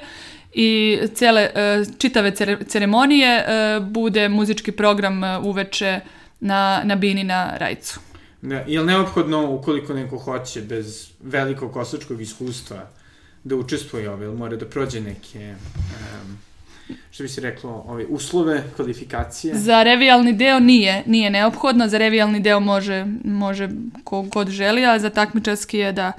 i 0.53 0.99
cijele 1.13 1.41
e, 1.41 1.83
čitave 1.97 2.31
cere- 2.31 2.63
ceremonije 2.67 3.27
e, 3.37 3.79
bude 3.79 4.29
muzički 4.29 4.71
program 4.71 5.23
e, 5.23 5.37
uveče 5.37 5.99
na, 6.39 6.81
na 6.83 6.95
bini 6.95 7.23
na 7.23 7.57
Rajcu. 7.57 7.99
Da, 8.41 8.55
je 8.55 8.79
li 8.79 8.85
neophodno, 8.85 9.51
ukoliko 9.51 9.93
neko 9.93 10.17
hoće, 10.17 10.61
bez 10.61 11.09
velikog 11.23 11.73
kosačkog 11.73 12.21
iskustva, 12.21 12.89
da 13.43 13.55
učestvuje 13.55 14.09
ove, 14.09 14.25
ili 14.25 14.35
mora 14.35 14.55
da 14.57 14.65
prođe 14.65 15.01
neke, 15.01 15.53
um, 15.55 16.37
što 17.11 17.23
bi 17.23 17.29
se 17.29 17.41
reklo, 17.41 17.85
ove, 17.87 18.05
uslove, 18.09 18.63
kvalifikacije? 18.75 19.55
Za 19.55 19.83
revijalni 19.83 20.33
deo 20.33 20.59
nije, 20.59 21.03
nije 21.05 21.29
neophodno, 21.29 21.87
za 21.87 21.97
revijalni 21.97 22.39
deo 22.39 22.59
može, 22.59 23.05
može 23.23 23.69
ko 24.03 24.21
god 24.21 24.49
želi, 24.49 24.85
a 24.85 24.99
za 24.99 25.09
takmičarski 25.09 25.77
je 25.77 25.91
da 25.91 26.11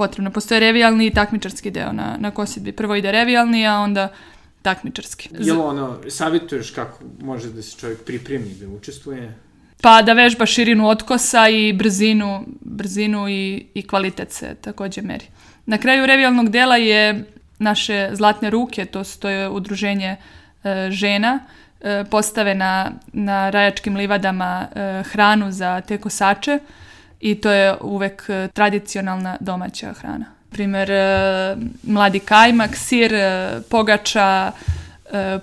potrebno. 0.00 0.30
Postoje 0.32 0.60
revijalni 0.60 1.06
i 1.06 1.14
takmičarski 1.14 1.70
deo 1.70 1.92
na, 1.92 2.16
na 2.18 2.30
kosidbi. 2.30 2.72
Prvo 2.72 2.96
ide 2.96 3.12
revijalni, 3.12 3.66
a 3.66 3.74
onda 3.84 4.08
takmičarski. 4.62 5.28
Z- 5.38 5.46
Jel 5.46 5.60
ono, 5.60 5.98
savjetuješ 6.08 6.70
kako 6.70 7.04
može 7.20 7.50
da 7.52 7.62
se 7.62 7.76
čovjek 7.78 8.04
pripremi 8.06 8.54
da 8.60 8.68
učestvuje? 8.68 9.34
Pa 9.82 10.02
da 10.02 10.12
vežba 10.12 10.46
širinu 10.46 10.88
otkosa 10.88 11.48
i 11.48 11.72
brzinu, 11.72 12.44
brzinu 12.60 13.28
i, 13.28 13.66
i 13.74 13.82
kvalitet 13.86 14.32
se 14.32 14.54
također 14.60 15.04
meri. 15.04 15.24
Na 15.66 15.78
kraju 15.78 16.06
revijalnog 16.06 16.48
dela 16.50 16.76
je 16.76 17.24
naše 17.58 18.10
zlatne 18.12 18.50
ruke, 18.50 18.84
to, 18.84 19.04
to 19.20 19.28
je 19.28 19.48
udruženje 19.48 20.16
e, 20.16 20.90
žena, 20.90 21.38
e, 21.80 22.04
postave 22.10 22.54
na, 22.54 22.92
na 23.12 23.50
rajačkim 23.50 23.96
livadama 23.96 24.68
e, 24.74 25.02
hranu 25.12 25.52
za 25.52 25.80
te 25.80 25.98
kosače 25.98 26.58
i 27.20 27.34
to 27.34 27.50
je 27.50 27.76
uvek 27.80 28.24
e, 28.28 28.48
tradicionalna 28.52 29.36
domaća 29.40 29.92
hrana. 29.92 30.24
Primer, 30.50 30.90
e, 30.90 31.56
mladi 31.82 32.18
kajmak, 32.18 32.76
sir, 32.76 33.14
e, 33.14 33.60
pogača, 33.70 34.52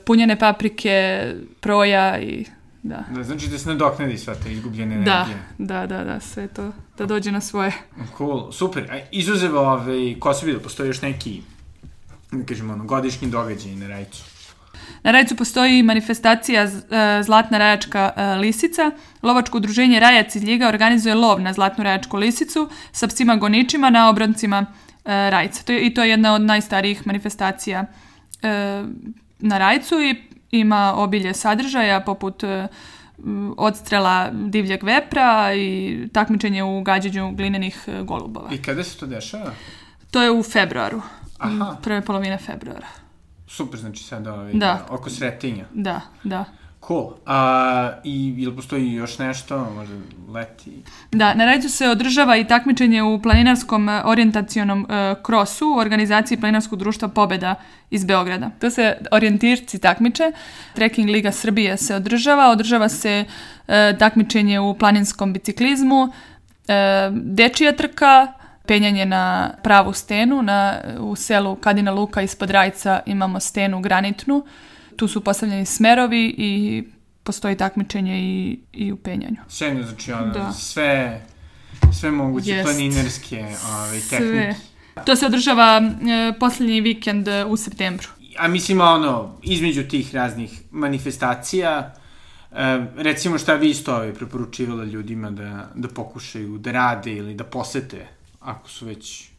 punjene 0.06 0.40
paprike, 0.40 1.24
proja 1.60 2.20
i 2.20 2.46
da. 2.84 3.04
Da, 3.16 3.24
znači 3.24 3.48
da 3.48 3.58
se 3.58 3.70
nadoknadi 3.70 4.18
sva 4.18 4.36
ta 4.36 4.50
izgubljena 4.50 4.96
Da, 4.96 5.00
energija. 5.02 5.38
da, 5.58 5.88
da, 5.88 6.04
da, 6.04 6.20
sve 6.20 6.48
to, 6.48 6.72
da 6.98 7.06
dođe 7.06 7.32
na 7.32 7.42
svoje. 7.42 7.72
Cool, 8.18 8.52
super. 8.52 8.92
A 8.92 9.00
izuzev 9.12 9.58
ove, 9.58 10.20
Kosovi, 10.20 10.54
da 10.54 10.60
postoji 10.60 10.88
još 10.88 11.02
neki, 11.02 11.42
da 12.32 12.46
kažemo, 12.46 12.74
ono, 12.74 12.84
godišnji 12.84 13.28
događaj 13.30 13.72
na 13.72 13.88
Rajcu. 13.88 14.24
Na 15.04 15.12
Rajcu 15.12 15.36
postoji 15.36 15.84
manifestacija 15.84 16.64
e, 16.64 16.70
Zlatna 17.24 17.58
rajačka 17.58 18.12
e, 18.16 18.36
lisica. 18.36 18.92
Lovačko 19.24 19.58
udruženje 19.58 20.00
Rajac 20.00 20.36
iz 20.36 20.44
Ljiga 20.44 20.68
organizuje 20.68 21.16
lov 21.16 21.42
na 21.42 21.54
Zlatnu 21.54 21.84
rajačku 21.84 22.18
lisicu 22.18 22.70
sa 22.92 23.08
psima 23.08 23.36
goničima 23.36 23.90
na 23.90 24.10
obrancima 24.10 24.66
e, 25.06 25.30
Rajca. 25.30 25.64
To 25.64 25.74
je, 25.74 25.86
I 25.86 25.94
to 25.94 26.04
je 26.04 26.10
jedna 26.10 26.34
od 26.34 26.42
najstarijih 26.42 27.08
manifestacija 27.08 27.86
na 29.40 29.58
Rajcu 29.58 29.96
i 30.02 30.16
ima 30.52 30.94
obilje 30.96 31.34
sadržaja 31.34 32.00
poput 32.00 32.44
odstrela 33.58 34.30
divljeg 34.32 34.84
vepra 34.84 35.54
i 35.54 35.98
takmičenje 36.14 36.64
u 36.64 36.82
gađanju 36.82 37.32
glinenih 37.32 37.90
golubova. 38.04 38.50
I 38.52 38.62
kada 38.62 38.84
se 38.84 38.98
to 38.98 39.06
dešava? 39.06 39.52
To 40.12 40.22
je 40.22 40.32
u 40.32 40.44
februaru. 40.44 41.02
Aha. 41.38 41.78
Prve 41.84 42.02
polovine 42.02 42.38
februara. 42.38 42.88
Super, 43.48 43.80
znači 43.80 44.04
sad 44.04 44.28
ovaj, 44.28 44.54
Da. 44.54 44.86
oko 44.90 45.10
sretinja. 45.10 45.66
Da, 45.74 46.02
da. 46.24 46.46
Cool. 46.88 47.14
A, 47.26 47.92
I 48.04 48.36
ili 48.38 48.56
postoji 48.56 48.94
još 48.94 49.20
nešto, 49.20 49.72
možda 49.76 49.96
leti? 50.34 50.84
Da, 51.12 51.34
na 51.34 51.46
Rajcu 51.46 51.70
se 51.70 51.88
održava 51.88 52.38
i 52.38 52.48
takmičenje 52.48 53.04
u 53.04 53.22
planinarskom 53.22 53.90
e, 53.90 54.02
orijentacionom 54.06 54.88
e, 54.90 55.16
krosu 55.24 55.66
u 55.76 55.80
organizaciji 55.80 56.40
Planinarskog 56.40 56.80
društva 56.80 57.08
Pobeda 57.08 57.56
iz 57.90 58.06
Beograda. 58.06 58.50
To 58.60 58.70
se 58.70 58.98
orijentirci 59.12 59.80
takmiče. 59.80 60.32
Trekking 60.74 61.10
Liga 61.10 61.32
Srbije 61.32 61.78
se 61.78 61.96
održava. 61.96 62.50
Održava 62.50 62.90
se 62.90 63.26
e, 63.68 63.98
takmičenje 64.00 64.60
u 64.60 64.74
planinskom 64.78 65.34
biciklizmu, 65.34 66.14
e, 66.68 67.10
dečija 67.12 67.76
trka, 67.76 68.28
penjanje 68.68 69.06
na 69.06 69.54
pravu 69.64 69.94
stenu. 69.94 70.42
Na, 70.42 70.82
u 71.00 71.16
selu 71.16 71.56
Kadina 71.56 71.92
Luka 71.92 72.22
ispod 72.22 72.50
Rajca 72.50 73.00
imamo 73.06 73.40
stenu 73.40 73.82
granitnu. 73.82 74.46
Tu 74.96 75.08
su 75.08 75.24
postavljeni 75.24 75.66
smerovi 75.66 76.36
i 76.38 76.84
postoji 77.24 77.58
takmičenje 77.58 78.20
i, 78.20 78.60
i 78.74 78.92
u 78.92 78.98
penjanju. 78.98 79.38
Sjajno, 79.50 79.84
znači 79.84 80.12
ono, 80.12 80.34
Da. 80.34 80.52
sve, 80.52 81.22
sve 81.94 82.12
moguće 82.12 82.52
Jest. 82.52 82.64
planinarske 82.66 83.46
ovaj, 83.74 84.00
Sve. 84.00 84.18
tehnike. 84.18 84.56
To 85.06 85.16
se 85.16 85.26
održava 85.26 85.82
e, 85.82 86.34
posljednji 86.40 86.82
vikend 86.82 87.28
e, 87.28 87.46
u 87.46 87.58
septembru. 87.58 88.08
A 88.38 88.48
mislim, 88.48 88.82
ono, 88.82 89.38
između 89.44 89.84
tih 89.84 90.16
raznih 90.16 90.62
manifestacija, 90.72 91.94
e, 92.52 92.86
recimo 92.98 93.38
šta 93.38 93.54
vi 93.56 93.70
isto 93.70 93.96
ovaj, 93.96 94.14
preporučivala 94.14 94.84
ljudima 94.84 95.32
da, 95.32 95.70
da 95.76 95.88
pokušaju 95.88 96.58
da 96.58 96.72
rade 96.72 97.14
ili 97.14 97.34
da 97.34 97.44
posete, 97.44 98.08
ako 98.48 98.70
su 98.70 98.86
već, 98.86 99.30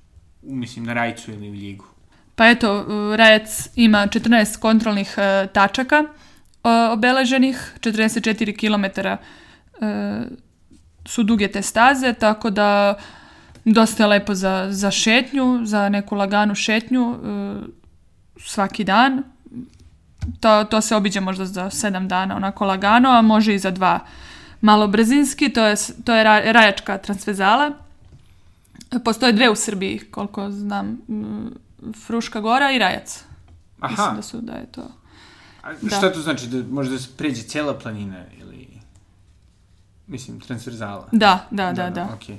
mislim, 0.43 0.85
na 0.85 0.95
Rajcu 0.95 1.33
ili 1.33 1.51
u 1.51 1.55
Ljigu. 1.55 1.85
Pa 2.35 2.49
eto, 2.49 2.87
Rajac 3.17 3.69
ima 3.75 4.07
14 4.07 4.59
kontrolnih 4.59 5.15
e, 5.17 5.47
tačaka 5.53 5.97
e, 5.97 6.07
obeleženih, 6.93 7.75
44 7.81 8.57
km 8.57 8.85
e, 9.01 9.17
su 11.07 11.23
duge 11.23 11.49
te 11.49 11.63
staze, 11.63 12.13
tako 12.13 12.51
da 12.51 12.95
dosta 13.65 14.03
je 14.03 14.07
lepo 14.07 14.35
za, 14.35 14.67
za 14.71 14.91
šetnju, 14.91 15.61
za 15.65 15.89
neku 15.89 16.15
laganu 16.15 16.55
šetnju 16.55 17.15
e, 17.15 17.19
svaki 18.41 18.85
dan. 18.85 19.23
To, 20.41 20.65
to 20.65 20.81
se 20.81 20.97
obiđe 20.97 21.21
možda 21.21 21.47
za 21.47 21.65
7 21.65 22.07
dana 22.07 22.37
onako 22.37 22.65
lagano, 22.65 23.11
a 23.11 23.23
može 23.23 23.55
i 23.55 23.59
za 23.59 23.71
dva 23.71 24.01
malo 24.61 24.89
brzinski, 24.89 25.49
to 25.49 25.65
je, 25.65 25.75
to 26.05 26.15
je 26.15 26.25
ra- 26.25 26.53
rajačka 26.53 26.99
transvezala. 26.99 27.88
Postoje 29.05 29.33
dve 29.33 29.51
u 29.51 29.57
Srbiji, 29.57 29.99
koliko 30.11 30.51
znam, 30.51 30.99
Fruška 32.07 32.41
gora 32.41 32.73
i 32.73 32.79
Rajac. 32.79 33.25
Mislim 33.83 34.07
Aha, 34.07 34.17
da 34.17 34.23
su, 34.23 34.41
da 34.41 34.53
je 34.53 34.67
to. 34.67 34.93
a 35.63 35.73
da. 35.83 35.97
šta 35.97 36.13
to 36.13 36.21
znači, 36.21 36.47
da 36.47 36.75
može 36.75 36.91
da 36.91 36.99
se 36.99 37.09
pređe 37.17 37.43
cijela 37.43 37.79
planina 37.79 38.25
ili, 38.41 38.69
mislim, 40.07 40.41
transverzala? 40.41 41.09
Da, 41.13 41.47
da, 41.51 41.73
da, 41.73 41.91
da. 41.91 42.09
okej. 42.15 42.35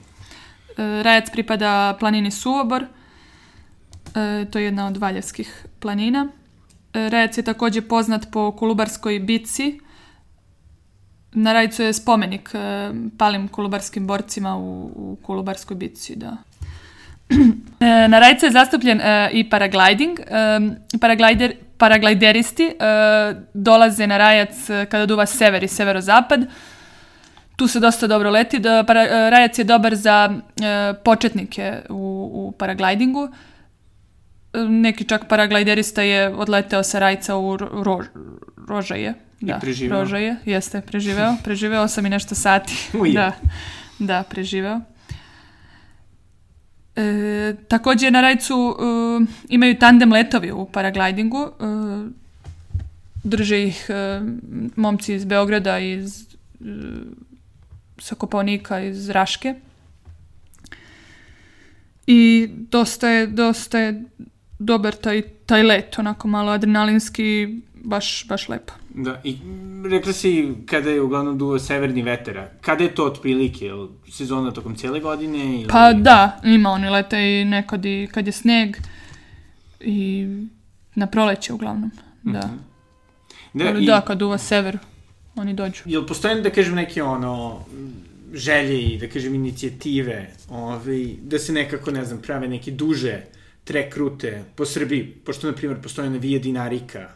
E, 0.78 1.04
Rajac 1.04 1.30
pripada 1.32 1.98
planini 2.00 2.32
Suobor. 2.32 2.84
E, 4.16 4.46
to 4.52 4.60
je 4.60 4.66
jedna 4.66 4.88
od 4.88 4.98
valjevskih 4.98 5.66
planina. 5.80 6.28
E, 6.94 7.10
Rajac 7.10 7.38
je 7.38 7.44
također 7.44 7.88
poznat 7.88 8.28
po 8.32 8.52
Kolubarskoj 8.52 9.20
bici. 9.20 9.80
Na 11.32 11.54
Rajcu 11.54 11.84
je 11.84 11.94
spomenik 11.94 12.50
e, 12.54 12.60
palim 13.18 13.48
kolubarskim 13.48 14.08
borcima 14.08 14.58
u, 14.58 14.92
u 14.96 15.18
Kolubarskoj 15.22 15.78
bici, 15.78 16.16
da. 16.16 16.38
E, 17.80 18.08
Na 18.08 18.20
Rajcu 18.20 18.46
je 18.46 18.52
zastupljen 18.52 19.02
e, 19.02 19.30
i 19.34 19.50
paragliding. 19.50 20.20
E, 20.20 20.26
paraglider, 21.02 21.54
paraglideristi 21.78 22.64
e, 22.64 22.74
dolaze 23.54 24.08
na 24.08 24.18
Rajac 24.18 24.70
e, 24.70 24.86
kada 24.86 25.06
duva 25.06 25.26
sever 25.26 25.64
i 25.64 25.68
severozapad. 25.68 26.48
Tu 27.56 27.68
se 27.68 27.80
dosta 27.80 28.08
dobro 28.08 28.30
leti. 28.32 28.60
Da, 28.60 28.84
para, 28.84 29.30
Rajac 29.30 29.60
je 29.60 29.64
dobar 29.64 29.96
za 29.96 30.34
početnike 31.04 31.82
u, 31.90 32.30
u 32.34 32.52
paraglidingu. 32.52 33.30
Neki 34.54 35.08
čak 35.08 35.28
paragliderista 35.28 36.02
je 36.02 36.30
odleteo 36.36 36.84
sa 36.84 37.00
Rajca 37.00 37.38
u 37.38 37.58
ro, 37.58 37.84
ro, 37.84 38.04
Rožaje. 38.68 39.29
Da, 39.42 39.60
preživeo? 39.60 40.00
Rožaje, 40.00 40.36
jeste, 40.46 40.82
preživeo. 40.82 41.36
Preživeo 41.44 41.88
sam 41.88 42.06
i 42.06 42.10
nešto 42.10 42.36
sati. 42.36 42.74
Uje. 42.94 43.14
da, 43.14 43.32
da, 44.00 44.24
preživeo. 44.24 44.82
E, 46.96 47.56
također 47.68 48.14
na 48.14 48.22
Rajcu 48.22 48.76
e, 48.80 49.26
imaju 49.50 49.80
tandem 49.80 50.14
letovi 50.14 50.52
u 50.52 50.66
paraglidingu. 50.66 51.48
E, 51.48 51.64
drže 53.24 53.64
ih 53.64 53.86
e, 53.90 54.22
momci 54.76 55.14
iz 55.14 55.26
Beograda 55.26 55.80
i 55.80 55.92
iz 55.92 56.22
e, 56.22 56.26
sa 57.98 58.16
Kopaonika 58.16 58.80
iz 58.80 59.10
Raške. 59.10 59.56
I 62.08 62.50
dosta 62.52 63.10
je, 63.10 63.28
dosta 63.28 63.80
je 63.80 64.04
dobar 64.60 64.96
taj, 64.96 65.22
taj 65.46 65.64
let, 65.64 66.00
onako 66.00 66.28
malo 66.28 66.52
adrenalinski, 66.52 67.62
baš, 67.84 68.26
baš 68.28 68.50
lepo. 68.50 68.74
Da, 68.90 69.22
i 69.24 69.34
mm, 69.34 69.86
rekla 69.86 70.14
si 70.14 70.54
kada 70.66 70.90
je 70.90 71.02
uglavnom 71.02 71.38
duo 71.38 71.60
severni 71.60 72.02
vetera. 72.02 72.50
Kada 72.62 72.84
je 72.84 72.96
to 72.96 73.06
otprilike? 73.06 73.66
Je 73.66 74.12
sezona 74.12 74.52
tokom 74.52 74.76
cijele 74.76 75.00
godine? 75.00 75.56
Ili... 75.56 75.68
Pa 75.68 75.94
da, 75.94 76.42
ima 76.44 76.70
oni 76.70 76.90
lete 76.90 77.18
i 77.18 77.46
nekad 77.46 77.86
i 77.86 78.08
kad 78.12 78.28
je 78.28 78.32
sneg 78.32 78.78
i 79.80 80.28
na 80.96 81.08
proleće 81.08 81.54
uglavnom, 81.54 81.92
da. 82.24 82.50
Da, 83.54 83.68
Ali 83.68 83.84
i, 83.84 83.86
da, 83.86 84.02
kad 84.02 84.22
uva 84.22 84.38
sever, 84.38 84.78
oni 85.36 85.54
dođu. 85.54 85.82
Jel 85.86 86.06
postoje, 86.08 86.42
da 86.42 86.50
kažem, 86.50 86.76
neke 86.76 87.04
ono, 87.04 87.66
želje 88.34 88.82
i, 88.82 88.98
da 88.98 89.08
kažem, 89.08 89.36
inicijative, 89.36 90.32
ovaj, 90.50 91.06
da 91.22 91.40
se 91.40 91.54
nekako, 91.54 91.92
ne 91.92 92.06
znam, 92.06 92.22
prave 92.22 92.48
neke 92.48 92.72
duže 92.72 93.22
trek 93.64 93.98
rute 93.98 94.44
po 94.56 94.66
Srbiji, 94.66 95.06
pošto, 95.26 95.48
na 95.48 95.54
primjer, 95.54 95.82
postoje 95.82 96.10
na 96.10 96.18
Via 96.18 96.40
Dinarika, 96.40 97.10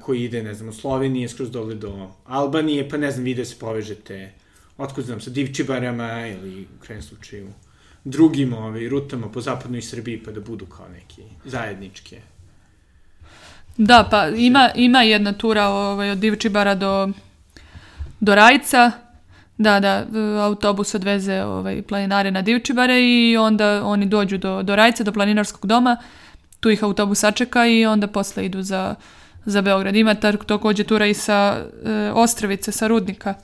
koji 0.00 0.24
ide, 0.24 0.42
ne 0.42 0.54
znam, 0.54 0.68
od 0.68 0.76
Slovenije 0.76 1.28
skroz 1.28 1.50
dole 1.50 1.74
do 1.74 2.10
Albanije, 2.24 2.88
pa 2.88 2.96
ne 2.96 3.10
znam, 3.10 3.24
vi 3.24 3.34
da 3.34 3.44
se 3.44 3.56
povežete, 3.58 4.32
otkud 4.78 5.04
znam, 5.04 5.20
sa 5.20 5.30
Divčibarama 5.30 6.26
ili, 6.26 6.66
u 6.76 6.80
krajem 6.82 7.02
slučaju, 7.02 7.48
drugim 8.04 8.52
ovaj, 8.52 8.88
rutama 8.88 9.28
po 9.28 9.40
zapadnoj 9.40 9.82
Srbiji, 9.82 10.22
pa 10.24 10.30
da 10.30 10.40
budu 10.40 10.66
kao 10.66 10.88
neki 10.88 11.22
zajedničke. 11.44 12.20
Da, 13.76 14.08
pa 14.10 14.28
ima, 14.28 14.70
ima 14.74 15.02
jedna 15.02 15.32
tura 15.32 15.68
ovaj, 15.68 16.10
od 16.10 16.18
Divčibara 16.18 16.74
do, 16.74 17.08
do 18.20 18.34
Rajca. 18.34 18.90
Da, 19.58 19.80
da, 19.80 20.06
autobus 20.40 20.94
odveze 20.94 21.42
ovaj, 21.42 21.82
planinare 21.82 22.30
na 22.30 22.42
Divčibare 22.42 23.00
i 23.02 23.36
onda 23.36 23.84
oni 23.84 24.06
dođu 24.06 24.38
do, 24.38 24.62
do 24.62 24.76
Rajca, 24.76 25.04
do 25.04 25.12
planinarskog 25.12 25.66
doma. 25.66 25.96
Tu 26.60 26.70
ih 26.70 26.84
autobus 26.84 27.18
sačeka 27.18 27.66
i 27.66 27.86
onda 27.86 28.06
posle 28.06 28.46
idu 28.46 28.62
za, 28.62 28.94
za 29.46 29.62
Beograd. 29.62 29.96
Ima 29.96 30.14
ta, 30.14 30.32
također 30.32 30.86
tura 30.86 31.06
i 31.06 31.14
sa 31.14 31.66
e, 31.84 32.10
Ostrovice, 32.14 32.72
sa 32.72 32.86
Rudnika. 32.86 33.34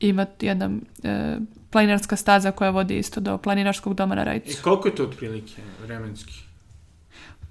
Ima 0.00 0.26
jedna 0.40 0.70
e, 1.02 1.36
planinarska 1.70 2.16
staza 2.16 2.50
koja 2.52 2.70
vodi 2.70 2.98
isto 2.98 3.20
do 3.20 3.38
planinarskog 3.38 3.94
doma 3.94 4.14
na 4.14 4.22
I 4.22 4.24
Rajcu. 4.24 4.62
koliko 4.62 4.88
je 4.88 4.94
to 4.94 5.02
otprilike 5.04 5.62
vremenski? 5.82 6.34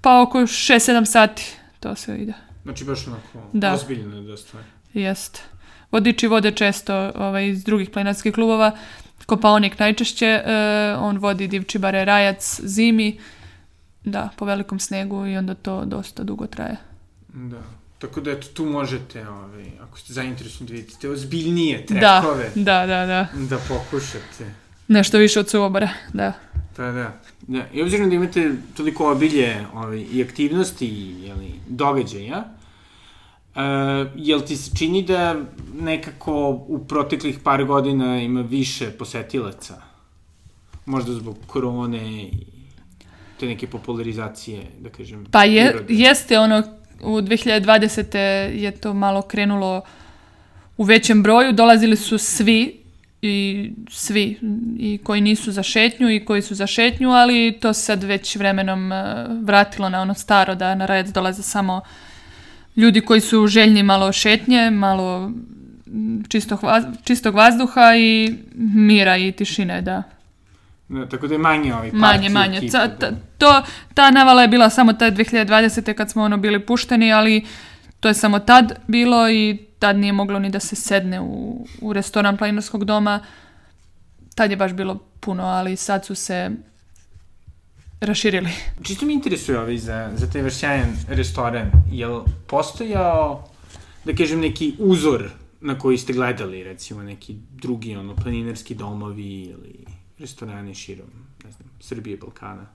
Pa 0.00 0.22
oko 0.22 0.38
6-7 0.38 1.04
sati 1.04 1.56
to 1.80 1.94
se 1.94 2.16
ide. 2.16 2.32
Znači 2.62 2.84
baš 2.84 3.06
onako 3.06 3.48
Da. 3.52 3.72
ozbiljno 3.72 4.20
da 4.22 4.36
stvar. 4.36 4.62
Jest. 4.94 5.42
Vodiči 5.92 6.26
vode 6.26 6.50
često 6.52 7.12
ovaj, 7.14 7.48
iz 7.48 7.64
drugih 7.64 7.90
planinarskih 7.90 8.34
klubova. 8.34 8.72
Kopaonik 9.26 9.78
najčešće, 9.78 10.26
e, 10.26 10.42
on 10.98 11.18
vodi 11.18 11.48
Divčibare 11.48 12.04
Rajac 12.04 12.60
zimi, 12.62 13.18
da, 14.04 14.28
po 14.36 14.44
velikom 14.44 14.78
snegu 14.78 15.26
i 15.26 15.36
onda 15.36 15.54
to 15.54 15.84
dosta 15.84 16.22
dugo 16.22 16.46
traje. 16.46 16.76
Da. 17.28 17.62
Tako 18.00 18.20
da 18.20 18.30
eto, 18.30 18.46
tu 18.54 18.64
možete, 18.64 19.28
ovaj, 19.28 19.64
ako 19.80 19.98
ste 19.98 20.12
zainteresovani 20.12 20.68
da 20.70 20.74
vidite 20.76 21.10
ozbiljnije 21.10 21.84
Da, 21.88 22.20
trekove, 22.20 22.50
da, 22.54 22.86
da, 22.86 23.06
da. 23.06 23.28
da, 23.34 23.58
pokušate. 23.68 24.54
Nešto 24.88 25.18
više 25.18 25.40
od 25.40 25.48
suvobora, 25.50 25.88
da. 26.12 26.32
Pa 26.76 26.82
da. 26.82 27.20
da. 27.40 27.62
I 27.72 27.82
obzirom 27.82 28.08
da 28.10 28.16
imate 28.16 28.52
toliko 28.76 29.12
obilje 29.12 29.66
ovaj, 29.74 30.04
i 30.12 30.22
aktivnosti 30.22 30.86
i 30.86 31.22
jeli, 31.22 31.52
događaja, 31.68 32.44
uh, 33.54 33.60
jel 34.16 34.40
ti 34.40 34.56
se 34.56 34.76
čini 34.78 35.02
da 35.02 35.36
nekako 35.80 36.48
u 36.68 36.84
proteklih 36.88 37.38
par 37.38 37.64
godina 37.64 38.20
ima 38.22 38.40
više 38.40 38.90
posetilaca? 38.90 39.82
Možda 40.86 41.12
zbog 41.12 41.36
korone 41.46 42.22
i 42.22 42.30
te 43.40 43.46
neke 43.46 43.66
popularizacije, 43.66 44.62
da 44.78 44.88
kažem, 44.90 45.26
Pa 45.30 45.44
je, 45.44 45.70
prirode. 45.70 45.94
jeste 45.94 46.38
ono, 46.38 46.79
u 47.02 47.20
2020. 47.20 48.16
je 48.54 48.70
to 48.70 48.94
malo 48.94 49.22
krenulo 49.22 49.82
u 50.76 50.84
većem 50.84 51.22
broju, 51.22 51.52
dolazili 51.52 51.96
su 51.96 52.18
svi 52.18 52.80
i 53.22 53.70
svi 53.90 54.38
i 54.78 54.98
koji 55.04 55.20
nisu 55.20 55.52
za 55.52 55.62
šetnju 55.62 56.10
i 56.10 56.24
koji 56.24 56.42
su 56.42 56.54
za 56.54 56.66
šetnju, 56.66 57.10
ali 57.10 57.58
to 57.60 57.72
se 57.72 57.82
sad 57.82 58.02
već 58.02 58.36
vremenom 58.36 58.92
eh, 58.92 59.26
vratilo 59.42 59.88
na 59.88 60.00
ono 60.00 60.14
staro 60.14 60.54
da 60.54 60.74
na 60.74 60.86
red 60.86 61.06
dolaze 61.06 61.42
samo 61.42 61.80
ljudi 62.76 63.00
koji 63.00 63.20
su 63.20 63.46
željni 63.46 63.82
malo 63.82 64.12
šetnje, 64.12 64.70
malo 64.70 65.32
čistog, 66.28 66.60
čistog 67.04 67.34
vazduha 67.34 67.96
i 67.96 68.34
mira 68.54 69.16
i 69.16 69.32
tišine, 69.32 69.82
da. 69.82 70.02
Da, 70.90 71.06
tako 71.06 71.26
da 71.26 71.34
je 71.34 71.38
manje 71.38 71.74
ovaj 71.74 71.90
Manje, 71.92 72.12
parti 72.12 72.28
manje. 72.28 72.56
ekipa, 72.58 72.78
Ca- 72.78 72.86
da. 72.88 73.10
ta, 73.10 73.16
to, 73.38 73.62
ta 73.94 74.10
navala 74.10 74.42
je 74.42 74.48
bila 74.48 74.70
samo 74.70 74.92
ta 74.92 75.10
2020. 75.10 75.94
kad 75.94 76.10
smo 76.10 76.22
ono 76.22 76.36
bili 76.36 76.66
pušteni, 76.66 77.12
ali 77.12 77.46
to 78.00 78.08
je 78.08 78.14
samo 78.14 78.38
tad 78.38 78.72
bilo 78.86 79.30
i 79.30 79.58
tad 79.78 79.96
nije 79.96 80.12
moglo 80.12 80.38
ni 80.38 80.50
da 80.50 80.60
se 80.60 80.76
sedne 80.76 81.20
u, 81.20 81.66
u 81.80 81.92
restoran 81.92 82.36
planinarskog 82.36 82.84
doma. 82.84 83.20
Tad 84.34 84.50
je 84.50 84.56
baš 84.56 84.72
bilo 84.72 84.94
puno, 85.20 85.42
ali 85.42 85.76
sad 85.76 86.06
su 86.06 86.14
se 86.14 86.50
raširili. 88.00 88.50
Čisto 88.86 89.06
mi 89.06 89.12
interesuje 89.12 89.58
ovaj 89.60 89.76
za, 89.78 90.10
za 90.16 90.30
taj 90.30 90.42
vaš 90.42 90.54
sjajan 90.54 90.96
restoran. 91.08 91.70
Jel 91.92 92.20
postojao, 92.46 93.48
da 94.04 94.14
kažem, 94.14 94.40
neki 94.40 94.74
uzor 94.78 95.30
na 95.60 95.78
koji 95.78 95.98
ste 95.98 96.12
gledali, 96.12 96.64
recimo, 96.64 97.02
neki 97.02 97.36
drugi, 97.52 97.96
ono, 97.96 98.16
planinarski 98.16 98.74
domovi 98.74 99.42
ili 99.42 99.84
restorani 100.20 100.74
širom, 100.74 101.10
ne 101.44 101.50
znam, 101.50 101.68
Srbije, 101.80 102.16
Balkana? 102.16 102.66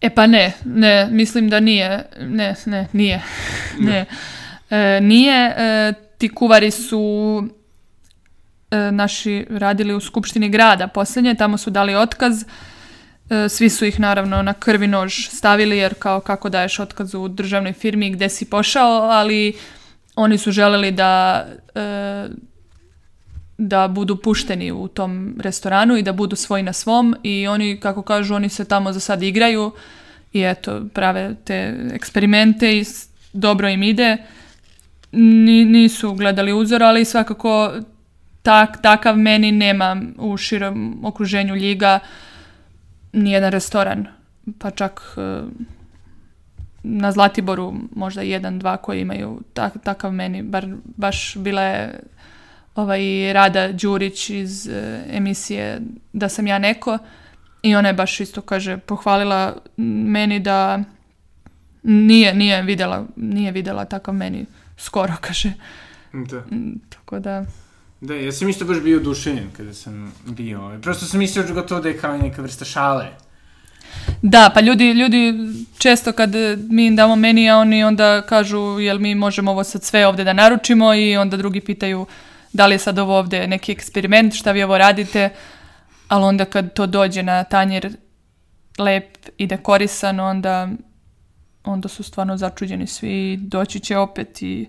E 0.00 0.10
pa 0.10 0.26
ne, 0.26 0.52
ne, 0.64 1.08
mislim 1.10 1.48
da 1.48 1.60
nije, 1.60 2.06
ne, 2.20 2.54
ne, 2.66 2.88
nije, 2.92 3.22
ne. 3.78 4.06
E, 4.70 5.00
nije, 5.00 5.54
e, 5.56 5.92
ti 6.18 6.28
kuvari 6.28 6.70
su 6.70 7.44
e, 8.70 8.92
naši 8.92 9.46
radili 9.50 9.94
u 9.94 10.00
Skupštini 10.00 10.48
grada 10.48 10.88
posljednje, 10.88 11.34
tamo 11.34 11.58
su 11.58 11.70
dali 11.70 11.94
otkaz, 11.94 12.44
E, 13.30 13.48
svi 13.48 13.68
su 13.68 13.84
ih 13.84 14.00
naravno 14.00 14.42
na 14.42 14.54
krvi 14.54 14.86
nož 14.86 15.28
stavili 15.28 15.78
jer 15.78 15.94
kao 15.98 16.20
kako 16.20 16.48
daješ 16.48 16.78
otkaz 16.78 17.14
u 17.14 17.28
državnoj 17.28 17.72
firmi 17.72 18.10
gde 18.10 18.28
si 18.28 18.44
pošao, 18.44 19.02
ali 19.02 19.56
oni 20.16 20.38
su 20.38 20.50
želeli 20.50 20.90
da 20.90 21.46
e, 21.74 22.28
da 23.62 23.88
budu 23.88 24.16
pušteni 24.16 24.72
u 24.72 24.88
tom 24.88 25.34
restoranu 25.40 25.96
i 25.96 26.02
da 26.02 26.12
budu 26.12 26.36
svoji 26.36 26.62
na 26.62 26.72
svom 26.72 27.16
i 27.22 27.46
oni, 27.46 27.80
kako 27.80 28.02
kažu, 28.02 28.34
oni 28.34 28.48
se 28.48 28.64
tamo 28.64 28.92
za 28.92 29.00
sad 29.00 29.22
igraju 29.22 29.72
i 30.32 30.42
eto, 30.42 30.80
prave 30.94 31.34
te 31.44 31.76
eksperimente 31.92 32.78
i 32.78 32.84
dobro 33.32 33.68
im 33.68 33.82
ide. 33.82 34.16
Ni, 35.12 35.64
nisu 35.64 36.14
gledali 36.14 36.52
uzor, 36.52 36.82
ali 36.82 37.04
svakako 37.04 37.72
tak, 38.42 38.82
takav 38.82 39.16
meni 39.16 39.52
nema 39.52 40.02
u 40.18 40.36
širom 40.36 41.04
okruženju 41.04 41.56
Ljiga 41.56 41.98
nijedan 43.12 43.52
restoran, 43.52 44.06
pa 44.58 44.70
čak 44.70 45.00
e, 45.16 45.42
na 46.82 47.12
Zlatiboru 47.12 47.74
možda 47.94 48.22
jedan, 48.22 48.58
dva 48.58 48.76
koji 48.76 49.00
imaju 49.00 49.40
tak, 49.52 49.72
takav 49.84 50.12
meni, 50.12 50.42
bar, 50.42 50.66
baš 50.96 51.36
bila 51.36 51.62
je 51.62 52.00
ovaj 52.74 53.32
Rada 53.32 53.72
Đurić 53.72 54.30
iz 54.30 54.68
e, 54.68 55.04
emisije 55.10 55.80
Da 56.12 56.28
sam 56.28 56.46
ja 56.46 56.58
neko 56.58 56.98
i 57.62 57.76
ona 57.76 57.88
je 57.88 57.94
baš 57.94 58.20
isto 58.20 58.40
kaže 58.40 58.78
pohvalila 58.78 59.56
meni 59.76 60.40
da 60.40 60.82
nije, 61.82 62.34
nije 62.34 62.62
videla 62.62 63.06
nije 63.16 63.52
videla 63.52 63.84
takav 63.84 64.14
meni 64.14 64.46
skoro 64.76 65.14
kaže 65.26 65.52
Da. 66.12 66.38
Mm, 66.40 66.80
tako 66.88 67.18
da 67.18 67.44
Da, 68.00 68.14
ja 68.14 68.32
sam 68.32 68.48
isto 68.48 68.64
baš 68.64 68.80
bio 68.80 68.98
oduševljen 68.98 69.50
kada 69.56 69.74
sam 69.74 70.12
bio. 70.26 70.60
ovaj. 70.60 70.80
Prosto 70.80 71.06
sam 71.06 71.18
mislio 71.18 71.54
gotovo 71.54 71.80
da 71.80 71.88
je 71.88 71.98
kao 71.98 72.16
neka 72.16 72.42
vrsta 72.42 72.64
šale. 72.64 73.06
Da, 74.22 74.50
pa 74.54 74.60
ljudi, 74.60 74.92
ljudi 74.92 75.34
često 75.78 76.12
kad 76.12 76.30
mi 76.70 76.86
im 76.86 76.96
damo 76.96 77.16
meni, 77.16 77.50
a 77.50 77.56
oni 77.56 77.84
onda 77.84 78.22
kažu 78.22 78.78
jel 78.80 78.98
mi 78.98 79.14
možemo 79.14 79.50
ovo 79.50 79.64
sad 79.64 79.82
sve 79.82 80.06
ovde 80.06 80.24
da 80.24 80.32
naručimo 80.32 80.94
i 80.94 81.16
onda 81.16 81.36
drugi 81.36 81.60
pitaju 81.60 82.06
da 82.52 82.66
li 82.66 82.74
je 82.74 82.78
sad 82.78 82.98
ovo 82.98 83.18
ovde 83.18 83.46
neki 83.46 83.72
eksperiment, 83.72 84.34
šta 84.34 84.52
vi 84.52 84.62
ovo 84.62 84.78
radite, 84.78 85.30
ali 86.08 86.24
onda 86.24 86.44
kad 86.44 86.74
to 86.74 86.86
dođe 86.86 87.22
na 87.22 87.44
tanjer 87.44 87.92
lep 88.78 89.16
i 89.38 89.46
dekorisan, 89.46 90.20
onda, 90.20 90.68
onda 91.64 91.88
su 91.88 92.02
stvarno 92.02 92.36
začuđeni 92.36 92.86
svi 92.86 93.36
doći 93.36 93.80
će 93.80 93.96
opet 93.96 94.42
i 94.42 94.68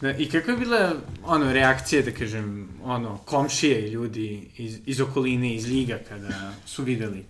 Da, 0.00 0.10
I 0.16 0.30
kakva 0.30 0.52
je 0.52 0.58
bila, 0.58 0.92
ono, 1.24 1.52
reakcija, 1.52 2.02
da 2.02 2.10
kažem, 2.10 2.68
ono, 2.82 3.16
komšije 3.16 3.90
ljudi 3.90 4.48
iz, 4.56 4.78
iz 4.86 5.00
okoline, 5.00 5.54
iz 5.54 5.66
Liga, 5.66 5.98
kada 6.08 6.52
su 6.66 6.82
videli 6.84 7.24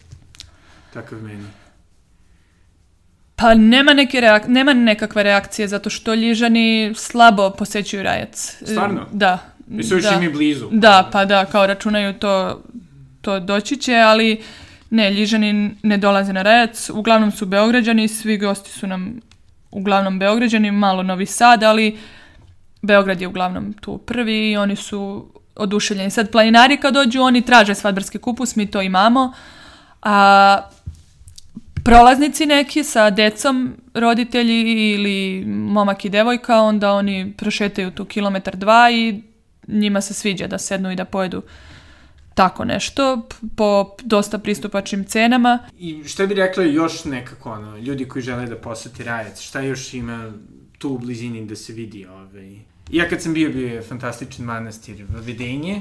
takav 0.93 1.23
meni? 1.23 1.47
Pa 3.40 3.55
nema, 3.55 3.92
neke 3.92 4.20
reak 4.20 4.48
nema 4.48 4.72
nekakve 4.72 5.22
reakcije 5.22 5.68
zato 5.68 5.90
što 5.90 6.14
Ljižani 6.14 6.92
slabo 6.96 7.50
posećuju 7.50 8.03
Rajac. 8.03 8.57
Stvarno? 8.62 9.07
Da. 9.12 9.38
I 9.79 9.83
su 9.83 10.00
da. 10.00 10.18
mi 10.20 10.29
blizu. 10.29 10.68
Da, 10.72 11.09
pa 11.12 11.24
da, 11.24 11.44
kao 11.44 11.66
računaju 11.66 12.12
to, 12.12 12.62
to 13.20 13.40
doći 13.40 13.76
će, 13.76 13.96
ali 13.96 14.42
ne, 14.90 15.11
Ljižani 15.11 15.76
ne 15.83 15.98
dolaze 15.98 16.33
na 16.33 16.42
Rajac, 16.42 16.90
uglavnom 16.90 17.31
su 17.31 17.46
Beograđani, 17.46 18.09
svi 18.09 18.38
gosti 18.38 18.70
su 18.70 18.87
nam 18.87 19.20
uglavnom 19.70 20.18
Beograđani, 20.18 20.70
malo 20.70 21.03
Novi 21.03 21.26
Sad, 21.26 21.62
ali 21.62 21.98
Beograd 22.83 23.20
je 23.20 23.29
uglavnom 23.29 23.72
tu 23.72 23.98
prvi 23.98 24.50
i 24.50 24.57
oni 24.57 24.76
su 24.76 25.29
oduševljeni. 25.57 26.11
Sad 26.11 26.31
planinari 26.31 26.76
kad 26.76 26.94
dođu, 26.94 27.22
oni 27.22 27.42
traže 27.42 27.74
svadbarski 27.74 28.18
kupus, 28.18 28.57
mi 28.57 28.70
to 28.70 28.83
imamo, 28.83 29.33
a 30.03 30.59
prolaznici 31.90 32.46
neki 32.46 32.85
sa 32.85 33.11
decom, 33.11 33.76
roditelji 33.94 34.92
ili 34.92 35.44
momak 35.46 36.05
i 36.05 36.09
devojka, 36.09 36.61
onda 36.61 36.92
oni 36.92 37.33
prošetaju 37.37 37.90
tu 37.90 38.05
kilometar 38.05 38.57
dva 38.57 38.90
i 38.90 39.22
njima 39.68 40.00
se 40.00 40.14
sviđa 40.14 40.46
da 40.46 40.59
sednu 40.59 40.92
i 40.92 40.96
da 40.96 41.05
pojedu 41.05 41.42
tako 42.35 42.64
nešto 42.64 43.29
po 43.57 43.96
dosta 44.03 44.38
pristupačnim 44.38 45.05
cenama. 45.05 45.59
I 45.79 46.05
šta 46.05 46.26
bi 46.26 46.35
rekla 46.35 46.64
još 46.64 47.05
nekako, 47.05 47.50
ono, 47.50 47.76
ljudi 47.76 48.09
koji 48.09 48.22
žele 48.22 48.46
da 48.46 48.57
posete 48.57 49.05
Rajac, 49.05 49.40
šta 49.40 49.61
još 49.61 49.94
ima 49.94 50.33
tu 50.79 50.88
u 50.88 50.98
blizini 50.98 51.46
da 51.46 51.57
se 51.57 51.72
vidi, 51.72 52.07
ovaj... 52.07 52.50
Ja 52.90 53.09
kad 53.09 53.22
sam 53.22 53.35
bio, 53.35 53.50
bio 53.50 53.68
je 53.68 53.83
fantastičan 53.83 54.44
manastir 54.44 55.05
Vavedenje, 55.14 55.81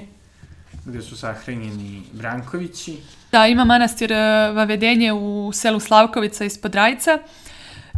gde 0.90 1.02
su 1.02 1.18
sahranjeni 1.18 2.04
Brankovići. 2.14 2.98
Da, 3.32 3.48
ima 3.48 3.66
manastir 3.66 4.12
e, 4.12 4.52
Vavedenje 4.52 5.14
u 5.14 5.52
selu 5.54 5.80
Slavkovica 5.80 6.46
ispod 6.46 6.76
Rajca. 6.76 7.20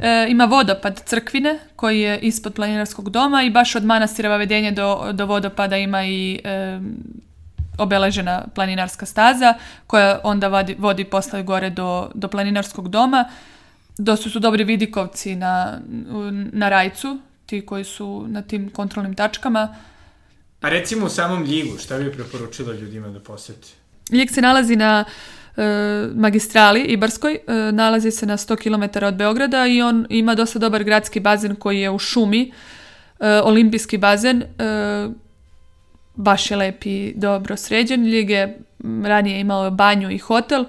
E, 0.02 0.28
ima 0.30 0.46
vodopad 0.46 1.02
Crkvine 1.06 1.60
koji 1.76 2.00
je 2.00 2.20
ispod 2.20 2.54
planinarskog 2.54 3.10
doma 3.10 3.44
i 3.44 3.50
baš 3.50 3.76
od 3.76 3.86
manastira 3.86 4.30
Vavedenje 4.30 4.72
do, 4.72 5.10
do 5.14 5.26
vodopada 5.26 5.78
ima 5.78 6.04
i 6.04 6.40
e, 6.44 6.80
obeležena 7.78 8.44
planinarska 8.56 9.06
staza 9.06 9.54
koja 9.88 10.20
onda 10.24 10.48
vodi, 10.48 10.76
vodi 10.80 11.04
posle 11.04 11.44
gore 11.44 11.70
do, 11.70 12.12
do 12.14 12.28
planinarskog 12.28 12.90
doma. 12.90 13.26
Dosta 13.98 14.30
su 14.30 14.40
dobri 14.40 14.64
vidikovci 14.64 15.36
na, 15.36 15.80
na 16.52 16.70
Rajcu, 16.70 17.20
ti 17.46 17.66
koji 17.66 17.84
su 17.84 18.26
na 18.28 18.42
tim 18.42 18.70
kontrolnim 18.70 19.16
tačkama. 19.16 19.76
A 20.62 20.70
recimo 20.70 21.06
u 21.06 21.10
samom 21.10 21.44
Ljigu, 21.44 21.78
šta 21.78 21.98
bi 21.98 22.12
preporučila 22.12 22.74
ljudima 22.74 23.10
da 23.10 23.20
posete? 23.20 23.68
Ljig 24.12 24.32
se 24.32 24.42
nalazi 24.42 24.76
na 24.76 25.06
e, 25.58 25.64
magistrali 26.16 26.82
Ibarskoj, 26.82 27.34
e, 27.34 27.72
nalazi 27.72 28.12
se 28.12 28.26
na 28.26 28.38
100 28.38 28.56
km 28.56 29.06
od 29.06 29.16
Beograda 29.16 29.68
i 29.68 29.82
on 29.82 30.06
ima 30.10 30.36
dosta 30.36 30.60
dobar 30.60 30.84
gradski 30.84 31.20
bazen 31.20 31.56
koji 31.56 31.80
je 31.80 31.90
u 31.90 32.00
šumi, 32.00 32.52
e, 33.20 33.28
olimpijski 33.44 33.98
bazen, 33.98 34.42
e, 34.42 34.46
baš 36.16 36.52
je 36.52 36.58
lep 36.58 36.86
i 36.86 37.14
dobro 37.16 37.58
sređen. 37.58 38.06
Ljig 38.06 38.30
je 38.30 38.60
ranije 39.04 39.40
imao 39.40 39.72
banju 39.72 40.12
i 40.12 40.18
hotel, 40.18 40.66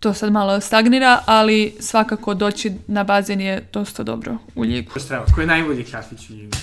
to 0.00 0.14
sad 0.14 0.32
malo 0.32 0.60
stagnira, 0.60 1.22
ali 1.26 1.74
svakako 1.80 2.34
doći 2.34 2.72
na 2.86 3.04
bazen 3.04 3.40
je 3.40 3.68
dosta 3.72 4.02
dobro 4.02 4.36
u 4.54 4.64
Ljigu. 4.64 5.00
Strava, 5.00 5.26
ko 5.34 5.40
je 5.40 5.46
najbolji 5.46 5.84
kafić 5.84 6.30
u 6.30 6.32
Ljigu? 6.32 6.56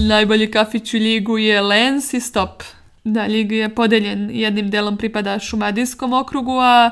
Najbolji 0.00 0.50
kafić 0.50 0.94
u 0.94 0.98
Ljigu 0.98 1.38
je 1.38 1.60
Lens 1.60 2.14
i 2.14 2.20
Stop. 2.20 2.62
Da, 3.04 3.26
Ljig 3.26 3.52
je 3.52 3.68
podeljen, 3.68 4.30
jednim 4.32 4.70
delom 4.70 4.96
pripada 4.96 5.38
Šumadijskom 5.38 6.12
okrugu, 6.12 6.52
a 6.52 6.90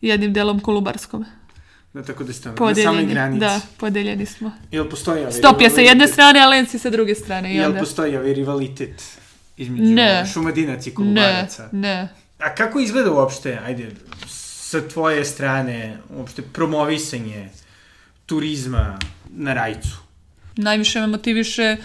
jednim 0.00 0.32
delom 0.32 0.60
Kolubarskom. 0.60 1.24
Da, 1.92 2.02
tako 2.02 2.24
da 2.24 2.32
ste 2.32 2.48
na 2.50 2.74
samoj 2.74 3.04
granici. 3.04 3.40
da, 3.40 3.60
podeljeni 3.76 4.26
smo. 4.26 4.52
Jel 4.70 4.88
postoji 4.88 5.20
ovaj 5.20 5.32
Stop 5.32 5.60
je 5.60 5.70
sa 5.70 5.80
jedne 5.80 6.08
strane, 6.08 6.40
a 6.40 6.48
Lens 6.48 6.74
je 6.74 6.78
sa 6.78 6.90
druge 6.90 7.14
strane. 7.14 7.52
I 7.52 7.56
Jel 7.56 7.66
onda... 7.66 7.80
postoji 7.80 8.16
ovaj 8.16 8.34
rivalitet 8.34 9.02
između 9.56 9.82
Ne. 9.84 10.26
šumadinaca 10.32 10.82
i 10.82 10.90
Ne, 10.90 10.94
kolubaraca? 10.94 11.68
ne. 11.72 12.08
A 12.38 12.54
kako 12.54 12.80
izgleda 12.80 13.10
uopšte, 13.12 13.58
ajde, 13.64 13.90
sa 14.26 14.88
tvoje 14.88 15.24
strane, 15.24 15.98
uopšte 16.10 16.42
promovisanje 16.42 17.48
turizma 18.26 18.98
na 19.30 19.54
Rajcu? 19.54 19.96
Najviše 20.56 21.00
me 21.00 21.06
motiviše 21.06 21.76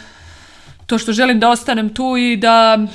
to 0.87 0.97
što 0.97 1.13
želim 1.13 1.39
da 1.39 1.49
ostanem 1.49 1.93
tu 1.93 2.17
i 2.17 2.37
da, 2.37 2.87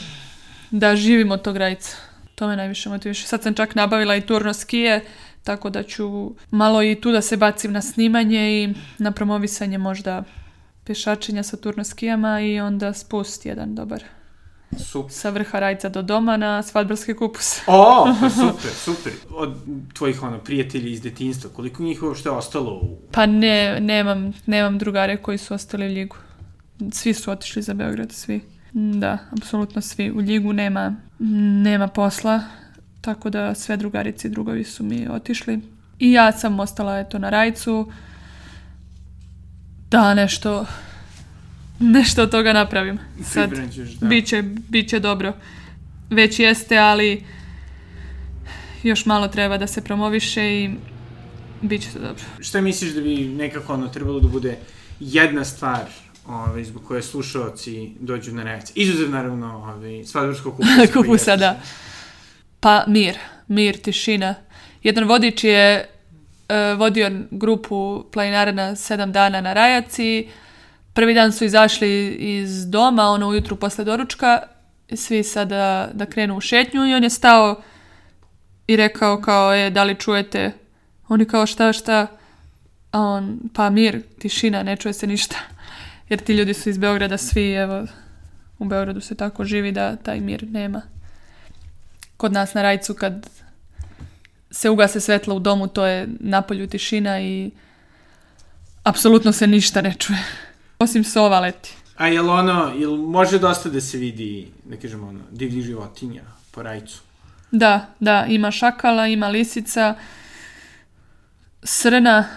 da 0.71 0.97
živim 0.97 1.31
od 1.31 1.43
tog 1.43 1.57
rajca. 1.57 1.97
To 2.35 2.49
me 2.49 2.57
najviše 2.57 2.89
motiviše. 2.89 3.27
Sad 3.27 3.43
sam 3.43 3.55
čak 3.55 3.75
nabavila 3.75 4.17
i 4.17 4.21
turno 4.21 4.53
skije, 4.55 5.05
tako 5.45 5.71
da 5.71 5.83
ću 5.83 6.35
malo 6.51 6.83
i 6.83 7.01
tu 7.01 7.13
da 7.13 7.21
se 7.21 7.37
bacim 7.37 7.73
na 7.73 7.83
snimanje 7.83 8.63
i 8.63 8.75
na 8.99 9.11
promovisanje 9.11 9.79
možda 9.79 10.25
pešačenja 10.85 11.43
sa 11.43 11.57
turno 11.57 11.85
skijama 11.85 12.41
i 12.41 12.61
onda 12.61 12.93
spust 12.93 13.47
jedan 13.47 13.75
dobar. 13.75 14.05
Super. 14.79 15.13
Sa 15.13 15.31
vrha 15.31 15.59
rajca 15.59 15.89
do 15.89 16.03
doma 16.03 16.37
na 16.37 16.63
svadbarski 16.63 17.15
kupus. 17.15 17.61
O, 17.67 18.07
super, 18.41 18.71
super. 18.71 19.13
Od 19.31 19.55
tvojih 19.95 20.23
ono, 20.23 20.39
prijatelja 20.39 20.89
iz 20.89 21.03
detinstva, 21.03 21.51
koliko 21.51 21.83
njih 21.83 22.03
uopšte 22.03 22.31
ostalo 22.31 22.73
u... 22.73 22.99
Pa 23.11 23.27
ne, 23.27 23.81
nemam, 23.81 24.33
nemam 24.47 24.79
drugare 24.79 25.17
koji 25.17 25.39
su 25.39 25.55
ostali 25.55 25.87
u 25.87 25.89
Ljigu. 25.89 26.17
Svi 26.93 27.15
su 27.15 27.31
otišli 27.31 27.63
za 27.63 27.75
Beograd, 27.75 28.13
svi. 28.13 28.41
Da, 28.73 29.19
apsolutno 29.31 29.81
svi. 29.81 30.11
U 30.11 30.21
Ljigu 30.21 30.53
nema, 30.53 30.95
nema 31.63 31.89
posla, 31.89 32.41
tako 33.01 33.31
da 33.31 33.55
sve 33.55 33.77
drugarice 33.77 34.29
i 34.29 34.31
drugovi 34.31 34.65
su 34.65 34.85
mi 34.85 35.09
otišli. 35.11 35.61
I 35.99 36.13
ja 36.13 36.33
sam 36.33 36.61
ostala 36.61 36.99
eto 36.99 37.19
na 37.19 37.31
rajcu 37.31 37.93
da 39.91 40.15
nešto 40.15 40.67
nešto 41.83 42.23
od 42.23 42.31
toga 42.31 42.53
napravim. 42.53 42.99
Sad, 43.25 43.51
da. 44.01 44.07
biće, 44.07 44.43
biće 44.69 45.01
dobro. 45.01 45.33
Već 46.11 46.39
jeste, 46.39 46.79
ali 46.79 47.25
još 48.83 49.07
malo 49.07 49.29
treba 49.29 49.59
da 49.59 49.67
se 49.67 49.85
promoviše 49.85 50.53
i 50.53 50.71
bit 51.63 51.83
će 51.83 51.89
to 51.93 51.99
dobro. 51.99 52.25
Šta 52.41 52.61
misliš 52.61 52.93
da 52.93 53.01
bi 53.01 53.17
nekako 53.17 53.75
ono 53.75 53.89
trebalo 53.89 54.21
da 54.21 54.29
bude 54.29 54.57
jedna 55.01 55.45
stvar 55.45 55.85
ovaj, 56.29 56.65
zbog 56.65 56.83
koje 56.89 57.03
slušalci 57.03 57.91
dođu 58.01 58.35
na 58.35 58.43
reakcije? 58.43 58.83
Izuzev 58.83 59.11
naravno 59.11 59.79
svadbarskog 60.07 60.53
kupusa. 60.57 60.93
Kupusa, 60.93 61.37
da. 61.37 61.61
Pa 62.61 62.85
mir, 62.87 63.19
mir, 63.49 63.83
tišina. 63.83 64.35
Jedan 64.83 65.05
vodič 65.05 65.45
je 65.45 65.89
e, 66.49 66.75
vodio 66.75 67.11
grupu 67.31 68.05
planinara 68.13 68.53
na 68.53 68.77
sedam 68.77 69.13
dana 69.13 69.41
na 69.41 69.53
Rajac 69.53 69.99
i 69.99 70.29
prvi 70.93 71.15
dan 71.15 71.33
su 71.33 71.45
izašli 71.45 72.11
iz 72.11 72.71
doma, 72.71 73.03
ono 73.03 73.29
ujutru 73.29 73.57
posle 73.57 73.85
doručka, 73.85 74.43
svi 74.95 75.23
sada 75.25 75.91
da 75.93 76.07
krenu 76.07 76.37
u 76.37 76.41
šetnju 76.41 76.87
i 76.87 76.95
on 76.95 77.03
je 77.03 77.11
stao 77.11 77.63
i 78.67 78.77
rekao 78.77 79.21
kao, 79.21 79.55
e, 79.55 79.71
da 79.71 79.85
li 79.85 79.95
čujete? 79.95 80.53
Oni 81.09 81.25
kao, 81.25 81.47
šta, 81.47 81.73
šta? 81.73 82.07
A 82.91 83.01
on, 83.01 83.41
pa 83.55 83.71
mir, 83.71 84.03
tišina, 84.19 84.63
ne 84.63 84.77
čuje 84.77 84.93
se 84.93 85.07
ništa. 85.07 85.37
Jer 86.13 86.21
ti 86.21 86.33
ljudi 86.33 86.55
su 86.55 86.71
iz 86.71 86.79
Beograda 86.79 87.19
svi, 87.19 87.53
evo, 87.53 87.87
u 88.59 88.65
Beogradu 88.65 89.01
se 89.01 89.15
tako 89.15 89.45
živi 89.45 89.73
da 89.73 89.97
taj 89.97 90.21
mir 90.21 90.47
nema. 90.51 90.83
Kod 92.17 92.33
nas 92.33 92.55
na 92.55 92.63
rajcu 92.63 92.95
kad 92.95 93.31
se 94.51 94.71
ugase 94.71 95.01
svetlo 95.01 95.35
u 95.35 95.39
domu, 95.39 95.69
to 95.69 95.87
je 95.87 96.09
napolju 96.21 96.67
tišina 96.67 97.21
i 97.21 97.51
apsolutno 98.83 99.33
se 99.33 99.47
ništa 99.47 99.81
ne 99.81 99.95
čuje. 99.99 100.19
Osim 100.79 101.05
sova 101.05 101.41
leti. 101.41 101.75
A 101.97 102.07
jel 102.07 102.31
ono, 102.31 102.73
jel 102.79 102.97
može 102.97 103.39
dosta 103.39 103.69
da 103.69 103.81
se 103.81 103.99
vidi, 103.99 104.53
da 104.65 104.77
kažemo 104.77 105.09
ono, 105.09 105.21
divljih 105.31 105.65
životinja 105.65 106.23
po 106.51 106.63
rajcu? 106.63 107.01
Da, 107.51 107.87
da, 108.01 108.27
ima 108.29 108.51
šakala, 108.51 109.07
ima 109.07 109.29
lisica, 109.29 109.95
srna, 111.63 112.29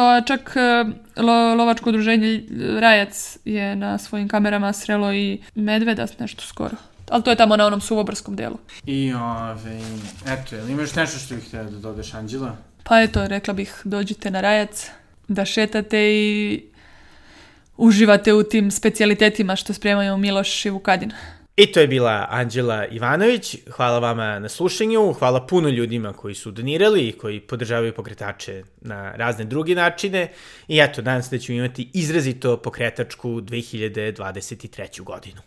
pa 0.00 0.20
čak 0.24 0.56
e, 0.56 0.84
lo, 1.20 1.54
lovačko 1.54 1.90
udruženje 1.90 2.42
Rajac 2.80 3.38
je 3.44 3.76
na 3.76 3.98
svojim 3.98 4.28
kamerama 4.28 4.72
srelo 4.72 5.12
i 5.12 5.40
medveda 5.54 6.06
nešto 6.18 6.42
skoro. 6.42 6.76
Ali 7.10 7.22
to 7.22 7.30
je 7.30 7.36
tamo 7.36 7.56
na 7.56 7.66
onom 7.66 7.80
suvoborskom 7.80 8.36
delu. 8.36 8.58
I 8.86 9.12
ove, 9.12 9.80
eto, 10.26 10.56
jel 10.56 10.70
imaš 10.70 10.94
nešto 10.94 11.18
što 11.18 11.34
bih 11.34 11.44
htjela 11.44 11.70
da 11.70 11.78
dodaš, 11.78 12.14
Anđela? 12.14 12.56
Pa 12.82 13.00
eto, 13.00 13.28
rekla 13.28 13.54
bih, 13.54 13.80
dođite 13.84 14.30
na 14.30 14.40
Rajac, 14.40 14.90
da 15.28 15.44
šetate 15.44 15.98
i 15.98 16.62
uživate 17.76 18.32
u 18.32 18.42
tim 18.42 18.70
specijalitetima 18.70 19.56
što 19.56 19.72
spremaju 19.72 20.16
Miloš 20.16 20.64
i 20.64 20.70
Vukadin. 20.70 21.12
I 21.56 21.72
to 21.72 21.80
je 21.80 21.86
bila 21.86 22.26
Anđela 22.30 22.86
Ivanović. 22.86 23.56
Hvala 23.70 23.98
vama 23.98 24.38
na 24.38 24.48
slušanju, 24.48 25.12
hvala 25.12 25.46
puno 25.46 25.68
ljudima 25.68 26.12
koji 26.12 26.34
su 26.34 26.50
donirali 26.50 27.08
i 27.08 27.12
koji 27.12 27.40
podržavaju 27.40 27.94
pokretače 27.94 28.62
na 28.80 29.12
razne 29.12 29.44
druge 29.44 29.74
načine. 29.74 30.32
I 30.68 30.80
eto, 30.80 31.02
danas 31.02 31.30
da 31.30 31.38
ćemo 31.38 31.58
imati 31.58 31.90
izrazito 31.92 32.56
pokretačku 32.56 33.28
2023. 33.28 35.02
godinu. 35.02 35.40